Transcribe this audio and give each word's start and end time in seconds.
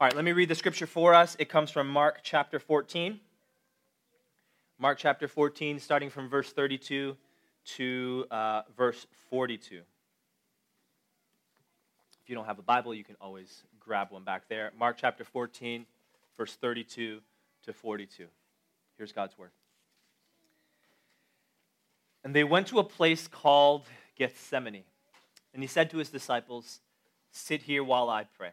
All 0.00 0.06
right, 0.06 0.16
let 0.16 0.24
me 0.24 0.32
read 0.32 0.48
the 0.48 0.54
scripture 0.54 0.86
for 0.86 1.12
us. 1.12 1.36
It 1.38 1.50
comes 1.50 1.70
from 1.70 1.86
Mark 1.86 2.20
chapter 2.22 2.58
14. 2.58 3.20
Mark 4.78 4.96
chapter 4.96 5.28
14, 5.28 5.78
starting 5.78 6.08
from 6.08 6.26
verse 6.26 6.50
32 6.54 7.14
to 7.76 8.24
uh, 8.30 8.62
verse 8.74 9.06
42. 9.28 9.82
If 12.22 12.30
you 12.30 12.34
don't 12.34 12.46
have 12.46 12.58
a 12.58 12.62
Bible, 12.62 12.94
you 12.94 13.04
can 13.04 13.16
always 13.20 13.64
grab 13.78 14.10
one 14.10 14.24
back 14.24 14.44
there. 14.48 14.72
Mark 14.78 14.96
chapter 14.98 15.22
14, 15.22 15.84
verse 16.34 16.54
32 16.54 17.20
to 17.64 17.72
42. 17.74 18.24
Here's 18.96 19.12
God's 19.12 19.36
word. 19.36 19.50
And 22.24 22.34
they 22.34 22.44
went 22.44 22.68
to 22.68 22.78
a 22.78 22.84
place 22.84 23.28
called 23.28 23.84
Gethsemane. 24.16 24.84
And 25.52 25.62
he 25.62 25.66
said 25.66 25.90
to 25.90 25.98
his 25.98 26.08
disciples, 26.08 26.80
Sit 27.32 27.60
here 27.60 27.84
while 27.84 28.08
I 28.08 28.24
pray. 28.24 28.52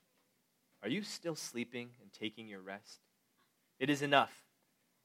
are 0.83 0.89
you 0.89 1.03
still 1.03 1.35
sleeping 1.35 1.89
and 2.01 2.11
taking 2.11 2.47
your 2.47 2.61
rest? 2.61 2.99
It 3.79 3.89
is 3.89 4.01
enough. 4.01 4.31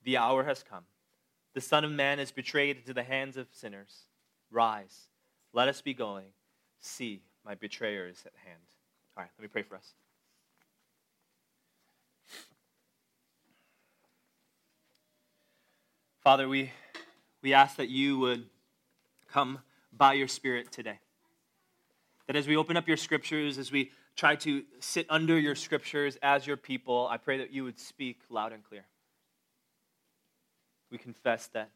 The 0.05 0.17
hour 0.17 0.45
has 0.45 0.63
come. 0.63 0.85
The 1.55 1.61
Son 1.61 1.85
of 1.85 1.91
Man 1.91 2.19
is 2.19 2.31
betrayed 2.31 2.77
into 2.77 2.95
the 2.95 3.03
hands 3.03 3.37
of 3.37 3.47
sinners. 3.51 4.05
Rise, 4.51 5.09
let 5.53 5.69
us 5.69 5.81
be 5.81 5.95
going. 5.95 6.27
See, 6.81 7.23
my 7.45 7.55
betrayer 7.55 8.07
is 8.07 8.23
at 8.27 8.33
hand. 8.45 8.61
All 9.17 9.23
right, 9.23 9.31
let 9.39 9.43
me 9.43 9.49
pray 9.49 9.63
for 9.63 9.77
us. 9.77 9.95
Father, 16.23 16.49
we, 16.49 16.73
we 17.41 17.55
ask 17.55 17.77
that 17.77 17.89
you 17.89 18.19
would 18.19 18.47
come 19.33 19.61
by 19.97 20.15
your 20.15 20.29
Spirit 20.29 20.73
today. 20.73 20.99
That 22.27 22.37
as 22.37 22.49
we 22.49 22.57
open 22.57 22.77
up 22.77 22.89
your 22.89 22.97
scriptures, 22.97 23.59
as 23.59 23.71
we 23.71 23.93
try 24.17 24.35
to 24.35 24.65
sit 24.81 25.07
under 25.11 25.39
your 25.39 25.55
scriptures 25.55 26.19
as 26.23 26.47
your 26.47 26.57
people, 26.57 27.07
I 27.11 27.19
pray 27.19 27.39
that 27.39 27.53
you 27.53 27.65
would 27.65 27.79
speak 27.79 28.19
loud 28.31 28.53
and 28.53 28.65
clear. 28.65 28.85
We 30.91 30.99
confess 30.99 31.49
that 31.49 31.71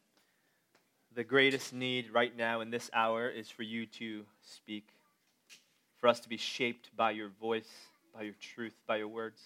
the 1.14 1.24
greatest 1.24 1.72
need 1.72 2.10
right 2.12 2.34
now 2.34 2.60
in 2.60 2.70
this 2.70 2.88
hour 2.94 3.28
is 3.28 3.50
for 3.50 3.62
you 3.62 3.84
to 3.86 4.24
speak, 4.42 4.88
for 5.98 6.08
us 6.08 6.20
to 6.20 6.28
be 6.28 6.36
shaped 6.36 6.96
by 6.96 7.10
your 7.10 7.28
voice, 7.40 7.68
by 8.14 8.22
your 8.22 8.34
truth, 8.40 8.74
by 8.86 8.96
your 8.96 9.08
words. 9.08 9.42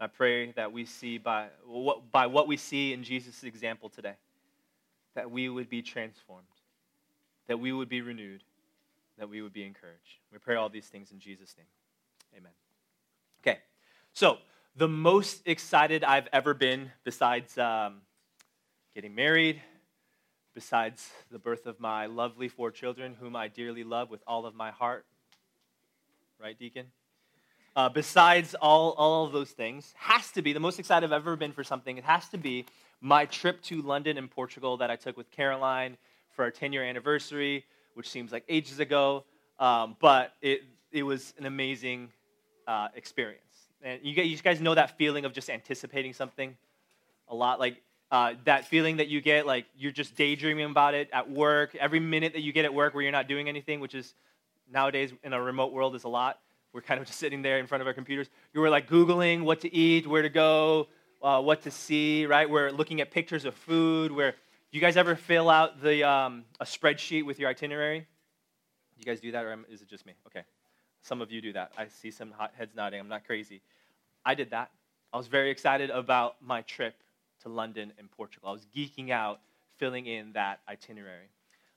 I 0.00 0.08
pray 0.08 0.50
that 0.52 0.72
we 0.72 0.84
see 0.84 1.18
by 1.18 1.46
what, 1.66 2.10
by 2.10 2.26
what 2.26 2.48
we 2.48 2.56
see 2.56 2.92
in 2.92 3.04
Jesus' 3.04 3.44
example 3.44 3.88
today, 3.88 4.14
that 5.14 5.30
we 5.30 5.48
would 5.48 5.70
be 5.70 5.80
transformed, 5.80 6.44
that 7.46 7.60
we 7.60 7.72
would 7.72 7.88
be 7.88 8.02
renewed, 8.02 8.42
that 9.16 9.28
we 9.30 9.40
would 9.40 9.52
be 9.52 9.64
encouraged. 9.64 10.18
We 10.32 10.38
pray 10.38 10.56
all 10.56 10.68
these 10.68 10.86
things 10.86 11.12
in 11.12 11.20
Jesus' 11.20 11.54
name. 11.56 11.68
Amen. 12.36 12.52
Okay, 13.42 13.58
so 14.12 14.38
the 14.76 14.88
most 14.88 15.42
excited 15.46 16.02
I've 16.02 16.28
ever 16.32 16.52
been, 16.52 16.90
besides 17.04 17.56
um, 17.58 18.00
getting 18.94 19.14
married, 19.14 19.60
besides 20.54 21.10
the 21.30 21.38
birth 21.38 21.66
of 21.66 21.78
my 21.78 22.06
lovely 22.06 22.48
four 22.48 22.70
children, 22.70 23.14
whom 23.20 23.36
I 23.36 23.48
dearly 23.48 23.84
love 23.84 24.10
with 24.10 24.20
all 24.26 24.46
of 24.46 24.54
my 24.54 24.70
heart, 24.70 25.04
right, 26.40 26.58
Deacon? 26.58 26.86
Uh, 27.76 27.88
besides 27.88 28.54
all, 28.60 28.92
all 28.92 29.26
of 29.26 29.32
those 29.32 29.50
things, 29.50 29.94
has 29.96 30.30
to 30.32 30.42
be 30.42 30.52
the 30.52 30.60
most 30.60 30.78
excited 30.78 31.12
I've 31.12 31.22
ever 31.22 31.36
been 31.36 31.52
for 31.52 31.64
something. 31.64 31.98
It 31.98 32.04
has 32.04 32.28
to 32.30 32.38
be 32.38 32.66
my 33.00 33.26
trip 33.26 33.62
to 33.62 33.82
London 33.82 34.18
and 34.18 34.30
Portugal 34.30 34.76
that 34.78 34.90
I 34.90 34.96
took 34.96 35.16
with 35.16 35.30
Caroline 35.30 35.96
for 36.30 36.44
our 36.44 36.50
10 36.50 36.72
year 36.72 36.84
anniversary, 36.84 37.64
which 37.94 38.08
seems 38.08 38.32
like 38.32 38.44
ages 38.48 38.80
ago. 38.80 39.24
Um, 39.58 39.96
but 40.00 40.34
it, 40.40 40.62
it 40.92 41.02
was 41.02 41.34
an 41.38 41.46
amazing 41.46 42.10
uh, 42.66 42.88
experience. 42.94 43.40
And 43.82 44.00
you, 44.02 44.22
you 44.22 44.36
guys 44.38 44.60
know 44.60 44.74
that 44.74 44.96
feeling 44.96 45.24
of 45.24 45.32
just 45.32 45.50
anticipating 45.50 46.12
something 46.12 46.56
a 47.28 47.34
lot, 47.34 47.60
like 47.60 47.82
uh, 48.10 48.34
that 48.44 48.66
feeling 48.66 48.98
that 48.98 49.08
you 49.08 49.20
get, 49.20 49.46
like 49.46 49.66
you're 49.76 49.92
just 49.92 50.16
daydreaming 50.16 50.70
about 50.70 50.94
it 50.94 51.08
at 51.12 51.30
work. 51.30 51.74
Every 51.74 52.00
minute 52.00 52.32
that 52.34 52.42
you 52.42 52.52
get 52.52 52.64
at 52.64 52.72
work 52.72 52.94
where 52.94 53.02
you're 53.02 53.12
not 53.12 53.28
doing 53.28 53.48
anything, 53.48 53.80
which 53.80 53.94
is 53.94 54.14
nowadays 54.72 55.12
in 55.22 55.32
a 55.32 55.40
remote 55.40 55.72
world 55.72 55.94
is 55.94 56.04
a 56.04 56.08
lot. 56.08 56.40
We're 56.72 56.80
kind 56.80 57.00
of 57.00 57.06
just 57.08 57.18
sitting 57.18 57.42
there 57.42 57.58
in 57.58 57.66
front 57.66 57.82
of 57.82 57.86
our 57.86 57.94
computers. 57.94 58.28
You 58.52 58.60
were 58.60 58.70
like 58.70 58.88
Googling 58.88 59.42
what 59.42 59.60
to 59.62 59.74
eat, 59.74 60.06
where 60.06 60.22
to 60.22 60.28
go, 60.28 60.88
uh, 61.22 61.40
what 61.40 61.62
to 61.62 61.70
see, 61.70 62.26
right? 62.26 62.48
We're 62.48 62.70
looking 62.70 63.00
at 63.00 63.10
pictures 63.10 63.44
of 63.44 63.54
food. 63.54 64.12
Where 64.12 64.34
you 64.70 64.80
guys 64.80 64.96
ever 64.96 65.14
fill 65.14 65.48
out 65.50 65.80
the 65.80 66.02
um, 66.08 66.44
a 66.60 66.64
spreadsheet 66.64 67.24
with 67.24 67.38
your 67.38 67.48
itinerary? 67.48 68.00
Do 68.00 68.06
You 68.98 69.04
guys 69.06 69.20
do 69.20 69.32
that, 69.32 69.44
or 69.44 69.56
is 69.70 69.82
it 69.82 69.88
just 69.88 70.04
me? 70.04 70.14
Okay. 70.26 70.42
Some 71.04 71.20
of 71.20 71.30
you 71.30 71.42
do 71.42 71.52
that. 71.52 71.70
I 71.76 71.86
see 71.86 72.10
some 72.10 72.30
hot 72.30 72.54
heads 72.56 72.74
nodding. 72.74 72.98
I'm 72.98 73.08
not 73.08 73.26
crazy. 73.26 73.60
I 74.24 74.34
did 74.34 74.50
that. 74.50 74.70
I 75.12 75.18
was 75.18 75.26
very 75.26 75.50
excited 75.50 75.90
about 75.90 76.36
my 76.40 76.62
trip 76.62 76.94
to 77.42 77.50
London 77.50 77.92
and 77.98 78.10
Portugal. 78.10 78.48
I 78.48 78.52
was 78.52 78.66
geeking 78.74 79.10
out 79.10 79.40
filling 79.76 80.06
in 80.06 80.32
that 80.32 80.60
itinerary. 80.66 81.28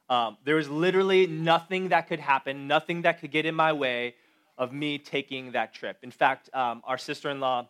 Um, 0.10 0.38
there 0.46 0.56
was 0.56 0.70
literally 0.70 1.28
nothing 1.28 1.90
that 1.90 2.08
could 2.08 2.22
happen, 2.22 2.68
nothing 2.68 3.02
that 3.02 3.20
could 3.20 3.32
get 3.32 3.46
in 3.46 3.54
my 3.54 3.74
way 3.74 4.16
of 4.58 4.72
me 4.72 4.98
taking 4.98 5.52
that 5.52 5.74
trip. 5.74 5.98
In 6.04 6.12
fact, 6.12 6.50
um, 6.54 6.82
our 6.86 6.98
sister 6.98 7.30
in 7.30 7.42
law 7.42 7.68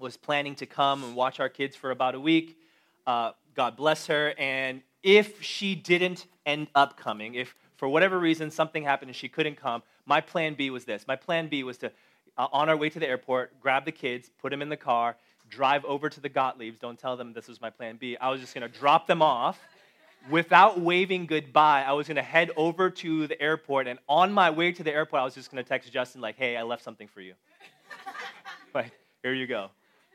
was 0.00 0.16
planning 0.16 0.56
to 0.56 0.66
come 0.66 1.04
and 1.04 1.14
watch 1.14 1.38
our 1.38 1.48
kids 1.48 1.76
for 1.76 1.92
about 1.92 2.16
a 2.16 2.20
week. 2.20 2.58
Uh, 3.06 3.30
God 3.54 3.76
bless 3.76 4.08
her. 4.08 4.34
And 4.36 4.82
if 5.04 5.40
she 5.42 5.76
didn't 5.76 6.26
end 6.44 6.66
up 6.74 6.96
coming, 6.96 7.36
if 7.36 7.54
for 7.82 7.88
whatever 7.88 8.20
reason 8.20 8.48
something 8.48 8.84
happened 8.84 9.08
and 9.08 9.16
she 9.16 9.28
couldn't 9.28 9.56
come, 9.56 9.82
my 10.06 10.20
plan 10.20 10.54
B 10.54 10.70
was 10.70 10.84
this. 10.84 11.04
My 11.08 11.16
plan 11.16 11.48
B 11.48 11.64
was 11.64 11.78
to, 11.78 11.90
uh, 12.38 12.46
on 12.52 12.68
our 12.68 12.76
way 12.76 12.88
to 12.88 13.00
the 13.00 13.08
airport, 13.08 13.60
grab 13.60 13.84
the 13.84 13.90
kids, 13.90 14.30
put 14.40 14.50
them 14.50 14.62
in 14.62 14.68
the 14.68 14.76
car, 14.76 15.16
drive 15.50 15.84
over 15.84 16.08
to 16.08 16.20
the 16.20 16.30
Gottliebs. 16.30 16.78
Don't 16.78 16.96
tell 16.96 17.16
them 17.16 17.32
this 17.32 17.48
was 17.48 17.60
my 17.60 17.70
plan 17.70 17.96
B. 17.96 18.16
I 18.20 18.30
was 18.30 18.40
just 18.40 18.54
going 18.54 18.70
to 18.70 18.78
drop 18.78 19.08
them 19.08 19.20
off. 19.20 19.58
Without 20.30 20.80
waving 20.80 21.26
goodbye, 21.26 21.82
I 21.82 21.90
was 21.90 22.06
going 22.06 22.14
to 22.14 22.22
head 22.22 22.52
over 22.56 22.88
to 22.88 23.26
the 23.26 23.42
airport. 23.42 23.88
And 23.88 23.98
on 24.08 24.32
my 24.32 24.48
way 24.48 24.70
to 24.70 24.84
the 24.84 24.92
airport, 24.92 25.22
I 25.22 25.24
was 25.24 25.34
just 25.34 25.50
going 25.50 25.60
to 25.60 25.68
text 25.68 25.92
Justin, 25.92 26.20
like, 26.20 26.36
hey, 26.36 26.56
I 26.56 26.62
left 26.62 26.84
something 26.84 27.08
for 27.08 27.20
you. 27.20 27.34
like, 28.74 28.92
here 29.24 29.34
you 29.34 29.48
go. 29.48 29.70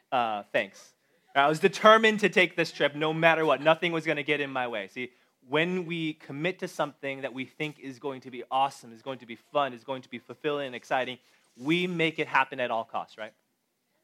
Uh, 0.09 0.43
thanks. 0.53 0.93
I 1.35 1.49
was 1.49 1.59
determined 1.59 2.21
to 2.21 2.29
take 2.29 2.55
this 2.55 2.71
trip 2.71 2.95
no 2.95 3.11
matter 3.11 3.45
what. 3.45 3.61
Nothing 3.61 3.91
was 3.91 4.05
going 4.05 4.15
to 4.15 4.23
get 4.23 4.39
in 4.39 4.51
my 4.51 4.69
way. 4.69 4.87
See, 4.87 5.11
when 5.49 5.85
we 5.85 6.13
commit 6.13 6.59
to 6.59 6.67
something 6.67 7.21
that 7.21 7.33
we 7.33 7.45
think 7.45 7.79
is 7.79 7.99
going 7.99 8.21
to 8.21 8.31
be 8.31 8.43
awesome, 8.51 8.91
is 8.91 9.01
going 9.01 9.19
to 9.19 9.25
be 9.25 9.35
fun, 9.35 9.73
is 9.73 9.83
going 9.83 10.01
to 10.01 10.09
be 10.09 10.19
fulfilling 10.19 10.67
and 10.67 10.75
exciting, 10.75 11.17
we 11.55 11.87
make 11.87 12.19
it 12.19 12.27
happen 12.27 12.59
at 12.59 12.69
all 12.69 12.83
costs, 12.83 13.17
right? 13.17 13.33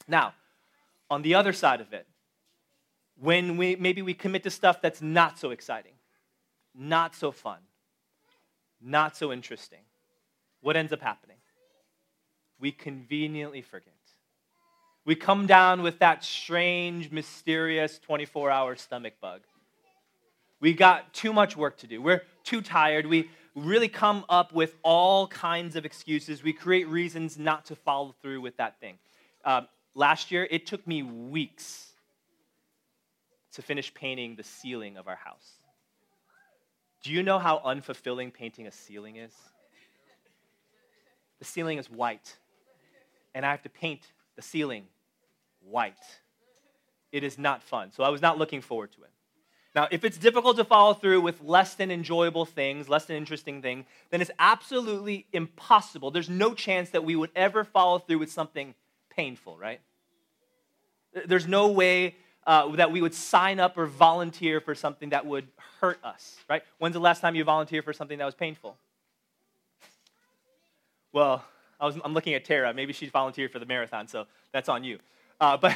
Now, 0.08 0.34
on 1.10 1.22
the 1.22 1.36
other 1.36 1.54
side 1.54 1.82
of 1.82 1.94
it, 1.94 2.08
when 3.20 3.58
we 3.58 3.76
maybe 3.76 4.02
we 4.02 4.14
commit 4.14 4.44
to 4.44 4.50
stuff 4.50 4.82
that's 4.82 5.02
not 5.02 5.38
so 5.38 5.52
exciting, 5.52 5.94
not 6.74 7.16
so 7.16 7.32
fun, 7.32 7.60
not 8.82 9.16
so 9.16 9.32
interesting, 9.32 9.82
what 10.62 10.76
ends 10.76 10.92
up 10.92 11.02
happening? 11.02 11.38
We 12.60 12.72
conveniently 12.72 13.62
forget. 13.62 13.94
We 15.06 15.16
come 15.16 15.46
down 15.46 15.84
with 15.84 16.00
that 16.00 16.24
strange, 16.24 17.12
mysterious 17.12 18.00
24 18.00 18.50
hour 18.50 18.76
stomach 18.78 19.16
bug 19.22 19.42
we 20.64 20.74
got 20.74 21.14
too 21.14 21.34
much 21.34 21.58
work 21.58 21.76
to 21.80 21.88
do. 21.88 22.02
We're 22.02 22.22
too 22.46 22.62
tired. 22.62 23.06
We 23.06 23.30
really 23.54 23.90
come 23.90 24.24
up 24.30 24.54
with 24.54 24.76
all 24.82 25.28
kinds 25.28 25.76
of 25.76 25.84
excuses. 25.84 26.42
We 26.42 26.54
create 26.54 26.88
reasons 26.88 27.38
not 27.38 27.66
to 27.66 27.76
follow 27.76 28.16
through 28.22 28.40
with 28.40 28.56
that 28.56 28.80
thing. 28.80 28.98
Uh, 29.44 29.64
last 29.94 30.32
year, 30.32 30.48
it 30.50 30.66
took 30.66 30.88
me 30.88 31.04
weeks 31.04 31.90
to 33.52 33.62
finish 33.62 33.94
painting 33.94 34.38
the 34.38 34.44
ceiling 34.44 34.96
of 34.96 35.10
our 35.10 35.18
house. 35.18 35.52
Do 37.04 37.12
you 37.12 37.24
know 37.24 37.40
how 37.40 37.60
unfulfilling 37.66 38.34
painting 38.34 38.66
a 38.66 38.72
ceiling 38.72 39.18
is? 39.18 39.34
The 41.40 41.46
ceiling 41.46 41.78
is 41.78 41.92
white, 41.92 42.38
and 43.36 43.46
I 43.46 43.52
have 43.52 43.64
to 43.64 43.70
paint 43.70 44.14
the 44.38 44.42
ceiling 44.42 44.86
white. 45.60 45.98
It 47.12 47.26
is 47.26 47.38
not 47.38 47.62
fun. 47.62 47.92
So 47.92 48.06
I 48.06 48.08
was 48.08 48.22
not 48.22 48.38
looking 48.38 48.62
forward 48.62 48.94
to 48.94 49.04
it. 49.04 49.13
Now, 49.76 49.88
if 49.90 50.04
it's 50.04 50.18
difficult 50.18 50.58
to 50.58 50.64
follow 50.64 50.94
through 50.94 51.22
with 51.22 51.42
less 51.42 51.74
than 51.74 51.90
enjoyable 51.90 52.46
things, 52.46 52.88
less 52.88 53.06
than 53.06 53.16
interesting 53.16 53.62
things, 53.62 53.86
then 54.12 54.22
it's 54.22 54.32
absolutely 54.38 55.26
impossible. 55.34 56.12
There's 56.12 56.30
no 56.30 56.54
chance 56.54 56.92
that 56.92 57.04
we 57.04 57.16
would 57.16 57.32
ever 57.36 57.64
follow 57.64 57.98
through 57.98 58.20
with 58.20 58.32
something 58.32 58.76
painful, 59.10 59.58
right? 59.58 59.82
There's 61.26 61.48
no 61.48 61.70
way 61.70 62.16
uh, 62.46 62.76
that 62.76 62.92
we 62.92 63.02
would 63.02 63.16
sign 63.16 63.60
up 63.60 63.78
or 63.78 63.88
volunteer 63.88 64.62
for 64.62 64.76
something 64.76 65.10
that 65.10 65.26
would 65.26 65.48
hurt 65.82 66.00
us, 66.04 66.38
right? 66.48 66.62
When's 66.78 66.94
the 66.94 67.00
last 67.00 67.22
time 67.22 67.34
you 67.36 67.44
volunteered 67.44 67.84
for 67.84 67.94
something 67.94 68.20
that 68.20 68.26
was 68.26 68.36
painful? 68.36 68.78
Well, 71.12 71.44
I 71.80 71.86
was, 71.88 71.98
I'm 72.04 72.14
looking 72.14 72.36
at 72.36 72.46
Tara. 72.46 72.74
Maybe 72.76 72.94
she 72.94 73.08
volunteered 73.08 73.52
for 73.52 73.60
the 73.60 73.66
marathon, 73.66 74.08
so 74.08 74.26
that's 74.52 74.70
on 74.70 74.84
you. 74.84 75.00
Uh, 75.42 75.58
but 75.58 75.76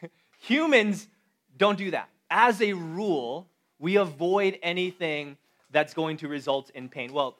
humans 0.38 1.08
don't 1.56 1.76
do 1.76 1.90
that 1.90 2.08
as 2.30 2.62
a 2.62 2.72
rule, 2.72 3.48
we 3.78 3.96
avoid 3.96 4.58
anything 4.62 5.36
that's 5.70 5.94
going 5.94 6.16
to 6.18 6.28
result 6.28 6.70
in 6.70 6.88
pain. 6.88 7.12
Well, 7.12 7.36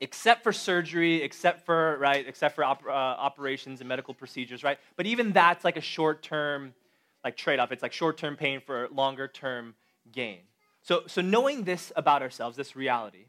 except 0.00 0.42
for 0.42 0.52
surgery, 0.52 1.22
except 1.22 1.64
for 1.64 1.96
right, 1.98 2.26
except 2.26 2.54
for 2.54 2.64
op- 2.64 2.86
uh, 2.86 2.90
operations 2.90 3.80
and 3.80 3.88
medical 3.88 4.14
procedures, 4.14 4.62
right? 4.62 4.78
But 4.96 5.06
even 5.06 5.32
that's 5.32 5.64
like 5.64 5.76
a 5.76 5.80
short-term 5.80 6.74
like 7.24 7.36
trade-off. 7.36 7.72
It's 7.72 7.82
like 7.82 7.92
short-term 7.92 8.36
pain 8.36 8.60
for 8.60 8.88
longer-term 8.92 9.74
gain. 10.12 10.40
So, 10.82 11.04
so 11.06 11.22
knowing 11.22 11.64
this 11.64 11.90
about 11.96 12.20
ourselves, 12.20 12.56
this 12.56 12.76
reality, 12.76 13.26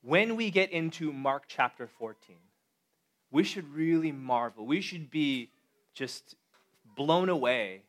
when 0.00 0.36
we 0.36 0.50
get 0.50 0.70
into 0.70 1.12
Mark 1.12 1.44
chapter 1.46 1.86
14, 1.86 2.36
we 3.30 3.44
should 3.44 3.72
really 3.74 4.10
marvel. 4.10 4.66
We 4.66 4.80
should 4.80 5.10
be 5.10 5.50
just 5.94 6.34
blown 6.96 7.28
away 7.28 7.82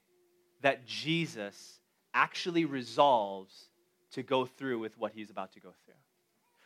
that 0.64 0.86
Jesus 0.86 1.80
actually 2.14 2.66
resolves 2.66 3.70
to 4.12 4.24
go 4.24 4.46
through 4.46 4.80
with 4.80 4.98
what 4.98 5.12
he's 5.14 5.30
about 5.30 5.54
to 5.54 5.60
go 5.60 5.70
through. 5.86 5.94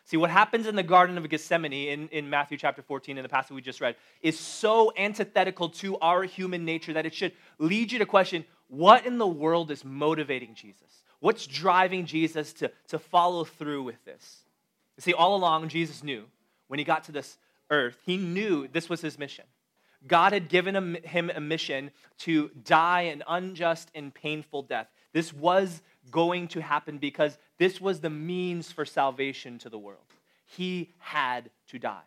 See, 0.06 0.18
what 0.18 0.30
happens 0.30 0.68
in 0.68 0.76
the 0.76 0.84
Garden 0.84 1.18
of 1.18 1.28
Gethsemane 1.28 1.74
in, 1.74 2.08
in 2.10 2.30
Matthew 2.30 2.58
chapter 2.58 2.82
14, 2.82 3.18
in 3.18 3.24
the 3.24 3.30
passage 3.30 3.52
we 3.52 3.62
just 3.62 3.82
read, 3.82 3.98
is 4.22 4.40
so 4.40 4.94
antithetical 4.98 5.68
to 5.70 5.98
our 5.98 6.24
human 6.24 6.64
nature 6.64 6.94
that 6.94 7.06
it 7.06 7.14
should 7.14 7.34
lead 7.60 7.92
you 7.92 8.00
to 8.00 8.06
question 8.06 8.46
what 8.70 9.06
in 9.06 9.18
the 9.18 9.28
world 9.28 9.70
is 9.72 9.84
motivating 9.84 10.54
Jesus? 10.54 11.04
What's 11.20 11.48
driving 11.48 12.06
Jesus 12.06 12.54
to, 12.54 12.72
to 12.90 13.00
follow 13.00 13.44
through 13.44 13.84
with 13.84 14.04
this? 14.06 14.44
You 14.98 15.02
see, 15.02 15.14
all 15.14 15.36
along, 15.36 15.68
Jesus 15.70 16.04
knew 16.04 16.26
when 16.68 16.80
he 16.80 16.86
got 16.86 17.04
to 17.06 17.12
this 17.12 17.38
earth, 17.70 17.98
he 18.06 18.18
knew 18.18 18.68
this 18.68 18.90
was 18.90 19.02
his 19.02 19.18
mission. 19.18 19.46
God 20.06 20.34
had 20.34 20.50
given 20.50 20.96
him 21.04 21.32
a 21.34 21.40
mission 21.40 21.92
to 22.20 22.50
die 22.64 23.04
an 23.04 23.24
unjust 23.28 23.90
and 23.96 24.14
painful 24.14 24.64
death. 24.64 24.88
This 25.14 25.34
was 25.34 25.82
going 26.12 26.48
to 26.50 26.62
happen 26.62 26.98
because 26.98 27.38
this 27.58 27.82
was 27.82 28.00
the 28.00 28.10
means 28.10 28.72
for 28.72 28.86
salvation 28.86 29.58
to 29.60 29.70
the 29.70 29.80
world. 29.80 30.02
He 30.46 30.94
had 31.00 31.50
to 31.70 31.80
die. 31.80 32.04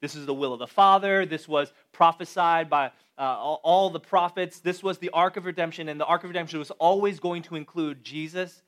This 0.00 0.14
is 0.14 0.26
the 0.26 0.34
will 0.34 0.52
of 0.52 0.58
the 0.58 0.66
Father. 0.66 1.26
This 1.26 1.48
was 1.48 1.72
prophesied 1.92 2.70
by 2.70 2.86
uh, 3.18 3.22
all, 3.22 3.60
all 3.62 3.90
the 3.90 4.00
prophets. 4.00 4.60
This 4.60 4.82
was 4.82 4.98
the 4.98 5.10
arc 5.10 5.36
of 5.36 5.44
redemption, 5.44 5.88
and 5.88 6.00
the 6.00 6.06
arc 6.06 6.24
of 6.24 6.30
redemption 6.30 6.58
was 6.58 6.70
always 6.72 7.20
going 7.20 7.42
to 7.44 7.56
include 7.56 8.02
Jesus 8.02 8.62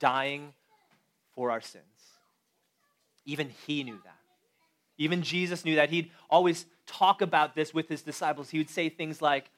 dying 0.00 0.52
for 1.34 1.50
our 1.50 1.60
sins. 1.60 1.84
Even 3.24 3.50
he 3.66 3.84
knew 3.84 3.98
that. 4.04 4.13
Even 4.98 5.22
Jesus 5.22 5.64
knew 5.64 5.76
that. 5.76 5.90
He'd 5.90 6.10
always 6.30 6.66
talk 6.86 7.22
about 7.22 7.54
this 7.54 7.74
with 7.74 7.88
his 7.88 8.02
disciples. 8.02 8.50
He 8.50 8.58
would 8.58 8.70
say 8.70 8.88
things 8.88 9.20
like, 9.20 9.50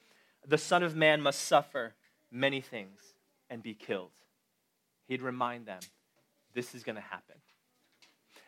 The 0.47 0.59
Son 0.59 0.83
of 0.83 0.97
Man 0.97 1.21
must 1.21 1.45
suffer 1.45 1.95
many 2.31 2.61
things 2.61 3.01
and 3.51 3.63
be 3.63 3.75
killed. 3.75 4.13
He'd 5.09 5.23
remind 5.23 5.67
them, 5.67 5.81
This 6.55 6.75
is 6.75 6.83
going 6.83 6.97
to 6.97 7.03
happen. 7.03 7.37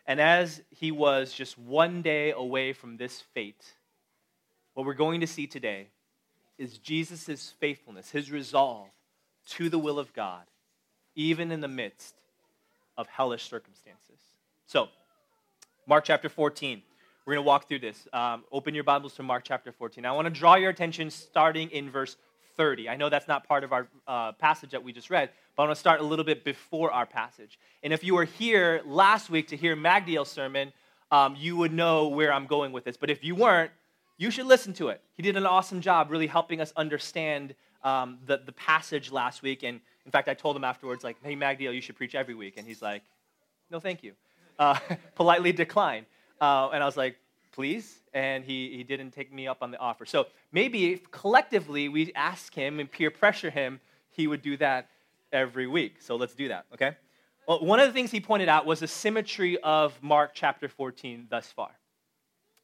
And 0.07 0.21
as 0.21 0.63
he 0.71 0.91
was 0.91 1.35
just 1.35 1.59
one 1.59 2.01
day 2.01 2.33
away 2.33 2.73
from 2.73 2.97
this 2.97 3.23
fate, 3.35 3.75
what 4.73 4.87
we're 4.87 4.95
going 4.95 5.21
to 5.21 5.27
see 5.27 5.47
today 5.47 5.89
is 6.57 6.79
Jesus' 6.79 7.55
faithfulness, 7.61 8.11
his 8.11 8.31
resolve 8.33 8.89
to 9.51 9.69
the 9.69 9.79
will 9.79 9.99
of 9.99 10.13
God, 10.15 10.45
even 11.15 11.53
in 11.53 11.61
the 11.61 11.69
midst 11.69 12.15
of 12.97 13.07
hellish 13.07 13.49
circumstances. 13.49 14.19
So, 14.67 14.89
Mark 15.89 16.05
chapter 16.05 16.29
14. 16.29 16.83
We're 17.25 17.33
going 17.33 17.43
to 17.43 17.49
walk 17.49 17.67
through 17.67 17.79
this. 17.79 18.07
Um, 18.13 18.45
open 18.53 18.75
your 18.75 18.85
Bibles 18.85 19.15
to 19.15 19.23
Mark 19.23 19.43
chapter 19.43 19.73
14. 19.73 20.05
I 20.05 20.13
want 20.13 20.27
to 20.27 20.31
draw 20.31 20.57
your 20.57 20.69
attention 20.69 21.11
starting 21.11 21.71
in 21.71 21.89
verse 21.91 22.19
30. 22.59 22.91
I 22.91 22.97
know 22.97 23.09
that's 23.09 23.27
not 23.27 23.49
part 23.49 23.65
of 23.65 23.73
our 23.73 23.89
uh, 24.07 24.33
passage 24.33 24.73
that 24.73 24.85
we 24.85 24.93
just 24.93 25.09
read, 25.09 25.31
but 25.57 25.63
I 25.63 25.67
want 25.67 25.77
to 25.77 25.81
start 25.81 26.01
a 26.01 26.05
little 26.05 26.27
bit 26.27 26.45
before 26.45 26.93
our 26.93 27.07
passage. 27.07 27.59
And 27.83 27.91
if 27.91 28.05
you 28.05 28.15
were 28.15 28.27
here 28.27 28.83
last 28.85 29.31
week 29.31 29.49
to 29.49 29.57
hear 29.57 29.75
Magdiel's 29.75 30.31
sermon, 30.31 30.75
um, 31.11 31.35
you 31.39 31.57
would 31.57 31.73
know 31.73 32.09
where 32.09 32.35
I'm 32.35 32.47
going 32.47 32.73
with 32.73 32.85
this. 32.85 32.99
But 32.99 33.09
if 33.09 33.25
you 33.25 33.35
weren't, 33.35 33.71
you 34.19 34.31
should 34.31 34.45
listen 34.45 34.75
to 34.75 34.89
it. 34.89 35.01
He 35.15 35.23
did 35.23 35.39
an 35.39 35.47
awesome 35.47 35.81
job 35.81 36.11
really 36.11 36.27
helping 36.27 36.61
us 36.61 36.71
understand 36.77 37.55
um, 37.83 38.19
the, 38.27 38.43
the 38.45 38.53
passage 38.53 39.11
last 39.11 39.41
week. 39.41 39.63
And 39.63 39.81
in 40.05 40.13
fact, 40.13 40.29
I 40.29 40.35
told 40.35 40.55
him 40.55 40.65
afterwards, 40.65 41.03
like, 41.03 41.17
hey, 41.23 41.35
Magdiel, 41.35 41.75
you 41.75 41.81
should 41.81 41.97
preach 41.97 42.15
every 42.15 42.35
week. 42.35 42.59
And 42.59 42.67
he's 42.67 42.83
like, 42.83 43.05
no, 43.71 43.81
thank 43.81 44.03
you. 44.03 44.13
Uh, 44.59 44.79
politely 45.15 45.53
declined. 45.53 46.07
Uh, 46.41 46.71
and 46.73 46.83
I 46.83 46.87
was 46.87 46.97
like, 46.97 47.17
please. 47.53 48.01
And 48.15 48.45
he, 48.45 48.77
he 48.77 48.85
didn't 48.85 49.13
take 49.13 49.33
me 49.33 49.47
up 49.47 49.59
on 49.63 49.71
the 49.71 49.79
offer. 49.79 50.07
So 50.07 50.27
maybe 50.53 50.93
if 50.93 51.11
collectively 51.11 51.89
we 51.89 52.13
ask 52.15 52.55
him 52.55 52.81
and 52.81 52.91
peer 52.91 53.11
pressure 53.11 53.51
him, 53.51 53.81
he 54.11 54.27
would 54.27 54.43
do 54.43 54.57
that 54.57 54.89
every 55.33 55.67
week. 55.67 55.97
So 56.01 56.17
let's 56.17 56.35
do 56.35 56.49
that, 56.49 56.67
okay? 56.75 56.97
Well, 57.47 57.65
one 57.65 57.81
of 57.81 57.87
the 57.87 57.93
things 57.93 58.11
he 58.11 58.21
pointed 58.21 58.49
out 58.49 58.67
was 58.67 58.81
the 58.81 58.89
symmetry 58.89 59.59
of 59.59 60.01
Mark 60.03 60.33
chapter 60.35 60.69
14 60.69 61.29
thus 61.31 61.47
far. 61.47 61.71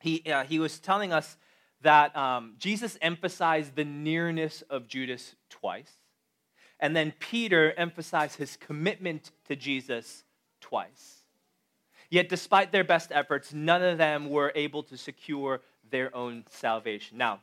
He, 0.00 0.22
uh, 0.30 0.44
he 0.44 0.58
was 0.58 0.78
telling 0.78 1.12
us 1.12 1.36
that 1.80 2.14
um, 2.16 2.54
Jesus 2.58 2.98
emphasized 3.00 3.76
the 3.76 3.84
nearness 3.84 4.62
of 4.68 4.86
Judas 4.86 5.34
twice, 5.48 5.90
and 6.80 6.94
then 6.94 7.14
Peter 7.18 7.72
emphasized 7.76 8.36
his 8.36 8.56
commitment 8.56 9.30
to 9.48 9.56
Jesus 9.56 10.24
twice. 10.60 11.23
Yet, 12.10 12.28
despite 12.28 12.72
their 12.72 12.84
best 12.84 13.10
efforts, 13.12 13.52
none 13.52 13.82
of 13.82 13.98
them 13.98 14.28
were 14.28 14.52
able 14.54 14.82
to 14.84 14.96
secure 14.96 15.60
their 15.90 16.14
own 16.14 16.44
salvation. 16.50 17.18
Now, 17.18 17.40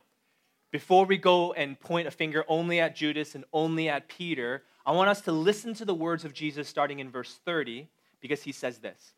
before 0.70 1.04
we 1.04 1.18
go 1.18 1.52
and 1.52 1.78
point 1.78 2.08
a 2.08 2.10
finger 2.10 2.44
only 2.48 2.80
at 2.80 2.96
Judas 2.96 3.34
and 3.34 3.44
only 3.52 3.88
at 3.88 4.08
Peter, 4.08 4.62
I 4.86 4.92
want 4.92 5.10
us 5.10 5.20
to 5.22 5.32
listen 5.32 5.74
to 5.74 5.84
the 5.84 5.94
words 5.94 6.24
of 6.24 6.32
Jesus 6.32 6.68
starting 6.68 6.98
in 6.98 7.10
verse 7.10 7.38
30 7.44 7.88
because 8.20 8.42
he 8.42 8.52
says 8.52 8.78
this. 8.78 9.12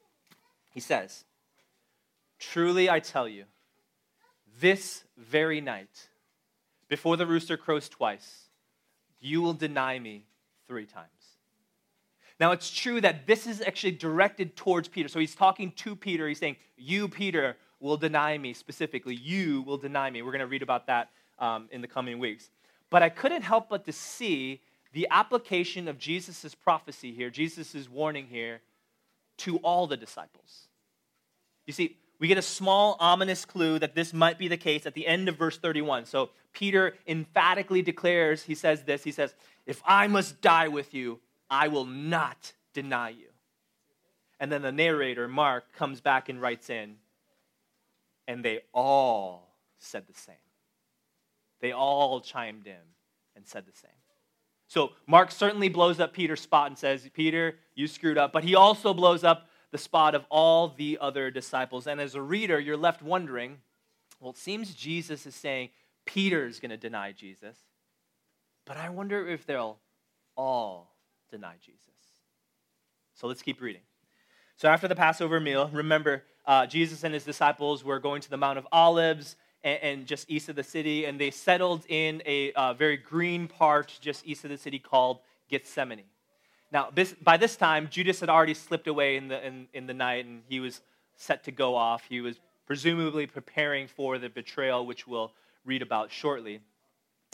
He 0.71 0.81
says, 0.81 1.25
Truly 2.39 2.91
I 2.91 2.99
tell 3.01 3.29
you, 3.29 3.45
this 4.61 5.05
very 5.17 5.61
night, 5.61 6.09
before 6.89 7.17
the 7.17 7.27
rooster 7.27 7.57
crows 7.57 7.89
twice, 7.89 8.49
you 9.21 9.41
will 9.41 9.55
deny 9.55 9.99
me 9.99 10.27
three 10.69 10.87
times. 10.87 11.09
Now, 12.41 12.53
it's 12.53 12.71
true 12.71 13.01
that 13.01 13.27
this 13.27 13.47
is 13.47 13.61
actually 13.61 13.93
directed 13.93 14.57
towards 14.57 14.89
Peter. 14.89 15.09
So 15.09 15.21
he's 15.21 15.35
talking 15.35 15.73
to 15.77 15.95
Peter. 15.95 16.27
He's 16.27 16.39
saying, 16.39 16.57
You, 16.77 17.09
Peter, 17.09 17.57
will 17.81 17.97
deny 17.97 18.37
me 18.39 18.53
specifically. 18.55 19.15
You 19.15 19.63
will 19.63 19.79
deny 19.79 20.11
me. 20.11 20.23
We're 20.23 20.33
going 20.33 20.41
to 20.41 20.47
read 20.47 20.63
about 20.63 20.87
that 20.89 21.11
um, 21.39 21.69
in 21.71 21.81
the 21.81 21.89
coming 21.89 22.19
weeks. 22.19 22.51
But 22.91 23.03
I 23.03 23.09
couldn't 23.09 23.43
help 23.43 23.69
but 23.69 23.85
to 23.85 23.93
see 23.93 24.61
the 24.93 25.07
application 25.11 25.89
of 25.89 25.99
Jesus' 25.99 26.55
prophecy 26.55 27.13
here, 27.13 27.31
Jesus' 27.31 27.89
warning 27.89 28.27
here, 28.27 28.61
to 29.39 29.59
all 29.59 29.87
the 29.87 29.97
disciples. 29.97 30.69
You 31.67 31.73
see, 31.73 31.97
we 32.21 32.29
get 32.29 32.39
a 32.39 32.43
small 32.43 32.97
ominous 33.01 33.45
clue 33.45 33.79
that 33.81 33.95
this 33.95 34.13
might 34.13 34.39
be 34.39 34.49
the 34.49 34.57
case 34.57 34.87
at 34.87 34.95
the 34.95 35.07
end 35.07 35.29
of 35.29 35.37
verse 35.37 35.59
31. 35.59 36.07
So 36.07 36.31
Peter 36.53 36.95
emphatically 37.07 37.83
declares, 37.83 38.45
he 38.45 38.55
says 38.55 38.85
this, 38.85 39.03
he 39.03 39.13
says, 39.13 39.35
If 39.67 39.83
I 39.85 40.07
must 40.07 40.41
die 40.41 40.69
with 40.69 40.95
you, 40.95 41.19
I 41.51 41.69
will 41.69 41.87
not 41.87 42.53
deny 42.73 43.11
you. 43.11 43.29
And 44.41 44.51
then 44.51 44.63
the 44.63 44.73
narrator, 44.73 45.29
Mark, 45.29 45.73
comes 45.73 46.01
back 46.01 46.29
and 46.29 46.41
writes 46.41 46.69
in, 46.71 46.97
and 48.27 48.45
they 48.45 48.61
all 48.73 49.55
said 49.79 50.07
the 50.07 50.19
same. 50.19 50.35
They 51.61 51.73
all 51.73 52.21
chimed 52.21 52.67
in 52.67 52.75
and 53.37 53.47
said 53.47 53.65
the 53.67 53.77
same. 53.77 53.91
So 54.67 54.93
Mark 55.07 55.31
certainly 55.31 55.69
blows 55.69 56.01
up 56.01 56.13
Peter's 56.13 56.41
spot 56.41 56.69
and 56.69 56.79
says, 56.79 57.09
Peter, 57.15 57.57
you 57.75 57.87
screwed 57.87 58.19
up. 58.19 58.33
But 58.33 58.45
he 58.45 58.55
also 58.55 58.93
blows 58.95 59.23
up 59.25 59.49
the 59.71 59.79
spot 59.79 60.15
of 60.15 60.25
all 60.31 60.69
the 60.69 60.99
other 61.01 61.31
disciples. 61.31 61.87
And 61.87 62.01
as 62.01 62.15
a 62.15 62.23
reader, 62.23 62.59
you're 62.59 62.77
left 62.77 63.03
wondering, 63.03 63.59
well, 64.21 64.31
it 64.31 64.39
seems 64.39 64.75
Jesus 64.75 65.27
is 65.27 65.35
saying, 65.35 65.71
Peter's 66.07 66.61
going 66.61 66.71
to 66.71 66.77
deny 66.77 67.13
Jesus. 67.13 67.57
But 68.65 68.77
I 68.77 68.89
wonder 68.89 69.29
if 69.29 69.47
they'll 69.47 69.79
all 70.37 70.94
deny 71.35 71.55
Jesus. 71.61 71.81
So 73.15 73.27
let's 73.27 73.43
keep 73.43 73.61
reading. 73.61 73.83
So 74.57 74.69
after 74.69 74.87
the 74.87 74.95
Passover 74.95 75.41
meal, 75.41 75.69
remember, 75.73 76.23
uh, 76.47 76.67
Jesus 76.67 77.03
and 77.03 77.13
his 77.13 77.25
disciples 77.25 77.83
were 77.83 77.99
going 77.99 78.21
to 78.23 78.31
the 78.31 78.37
Mount 78.37 78.57
of 78.57 78.69
Olives 78.71 79.35
and, 79.65 79.83
and 79.83 80.07
just 80.07 80.31
east 80.31 80.49
of 80.49 80.55
the 80.55 80.63
city, 80.63 81.07
and 81.07 81.21
they 81.21 81.33
settled 81.33 81.85
in 81.89 82.23
a 82.25 82.53
uh, 82.53 82.73
very 82.75 82.97
green 82.97 83.49
part 83.49 83.99
just 84.01 84.25
east 84.25 84.45
of 84.45 84.51
the 84.51 84.59
city 84.59 84.79
called 84.79 85.19
Gethsemane. 85.49 86.05
Now, 86.71 86.91
this, 86.95 87.15
by 87.21 87.37
this 87.37 87.57
time, 87.57 87.89
Judas 87.91 88.21
had 88.21 88.29
already 88.29 88.55
slipped 88.55 88.87
away 88.87 89.17
in 89.17 89.29
the, 89.29 89.45
in, 89.45 89.67
in 89.75 89.87
the 89.87 89.95
night, 89.95 90.27
and 90.27 90.43
he 90.49 90.61
was 90.61 90.81
set 91.17 91.45
to 91.45 91.53
go 91.53 91.75
off. 91.75 92.05
He 92.09 92.21
was 92.21 92.39
presumably 92.67 93.27
preparing 93.27 93.89
for 93.89 94.19
the 94.19 94.29
betrayal, 94.29 94.87
which 94.87 95.07
we'll 95.07 95.33
read 95.65 95.83
about 95.83 96.13
shortly. 96.13 96.61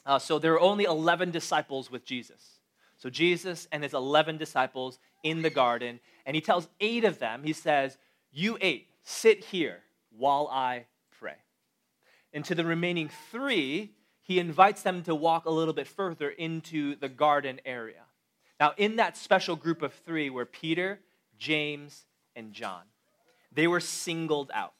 Uh, 0.07 0.19
so 0.19 0.39
there 0.39 0.53
were 0.53 0.61
only 0.61 0.85
11 0.85 1.31
disciples 1.31 1.91
with 1.91 2.05
Jesus. 2.05 2.60
So 3.01 3.09
Jesus 3.09 3.67
and 3.73 3.83
his 3.83 3.95
11 3.95 4.37
disciples 4.37 4.99
in 5.23 5.41
the 5.41 5.51
garden, 5.51 6.01
and 6.27 6.35
he 6.35 6.43
tells 6.43 6.69
eight 6.81 7.05
of 7.05 7.19
them, 7.19 7.43
he 7.43 7.55
says, 7.55 7.97
You 8.31 8.59
eight, 8.61 8.89
sit 9.03 9.43
here 9.43 9.79
while 10.11 10.49
I 10.53 10.85
pray. 11.19 11.37
And 12.35 12.45
to 12.45 12.55
the 12.55 12.65
remaining 12.65 13.11
three, 13.33 13.95
he 14.21 14.39
invites 14.39 14.83
them 14.83 15.03
to 15.05 15.15
walk 15.15 15.47
a 15.47 15.51
little 15.51 15.73
bit 15.73 15.89
further 15.89 16.29
into 16.29 16.95
the 16.95 17.09
garden 17.09 17.59
area. 17.65 18.03
Now, 18.61 18.75
in 18.77 18.97
that 18.97 19.17
special 19.17 19.57
group 19.57 19.81
of 19.81 19.95
three 19.95 20.29
were 20.29 20.45
Peter, 20.45 21.01
James, 21.39 22.05
and 22.37 22.53
John. 22.53 22.83
They 23.51 23.67
were 23.67 23.81
singled 23.81 24.51
out. 24.53 24.75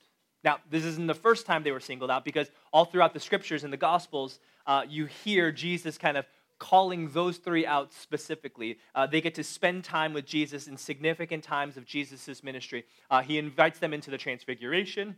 Now, 0.45 0.59
this 0.71 0.85
isn't 0.85 1.07
the 1.07 1.15
first 1.15 1.47
time 1.47 1.63
they 1.63 1.73
were 1.73 1.81
singled 1.81 2.11
out 2.11 2.25
because 2.25 2.51
all 2.71 2.85
throughout 2.85 3.15
the 3.15 3.21
scriptures 3.21 3.65
and 3.65 3.73
the 3.73 3.79
gospels, 3.79 4.39
uh, 4.67 4.85
you 4.87 5.07
hear 5.07 5.51
Jesus 5.51 5.97
kind 5.97 6.19
of 6.19 6.27
calling 6.61 7.09
those 7.09 7.39
three 7.39 7.67
out 7.67 7.93
specifically. 7.93 8.79
Uh, 8.95 9.07
they 9.07 9.21
get 9.21 9.35
to 9.35 9.43
spend 9.43 9.83
time 9.83 10.13
with 10.13 10.25
Jesus 10.25 10.69
in 10.69 10.77
significant 10.77 11.43
times 11.43 11.77
of 11.77 11.85
Jesus' 11.85 12.45
ministry. 12.45 12.85
Uh, 13.11 13.23
he 13.23 13.39
invites 13.39 13.81
them 13.81 13.93
into 13.93 14.11
the 14.11 14.19
transfiguration 14.19 15.17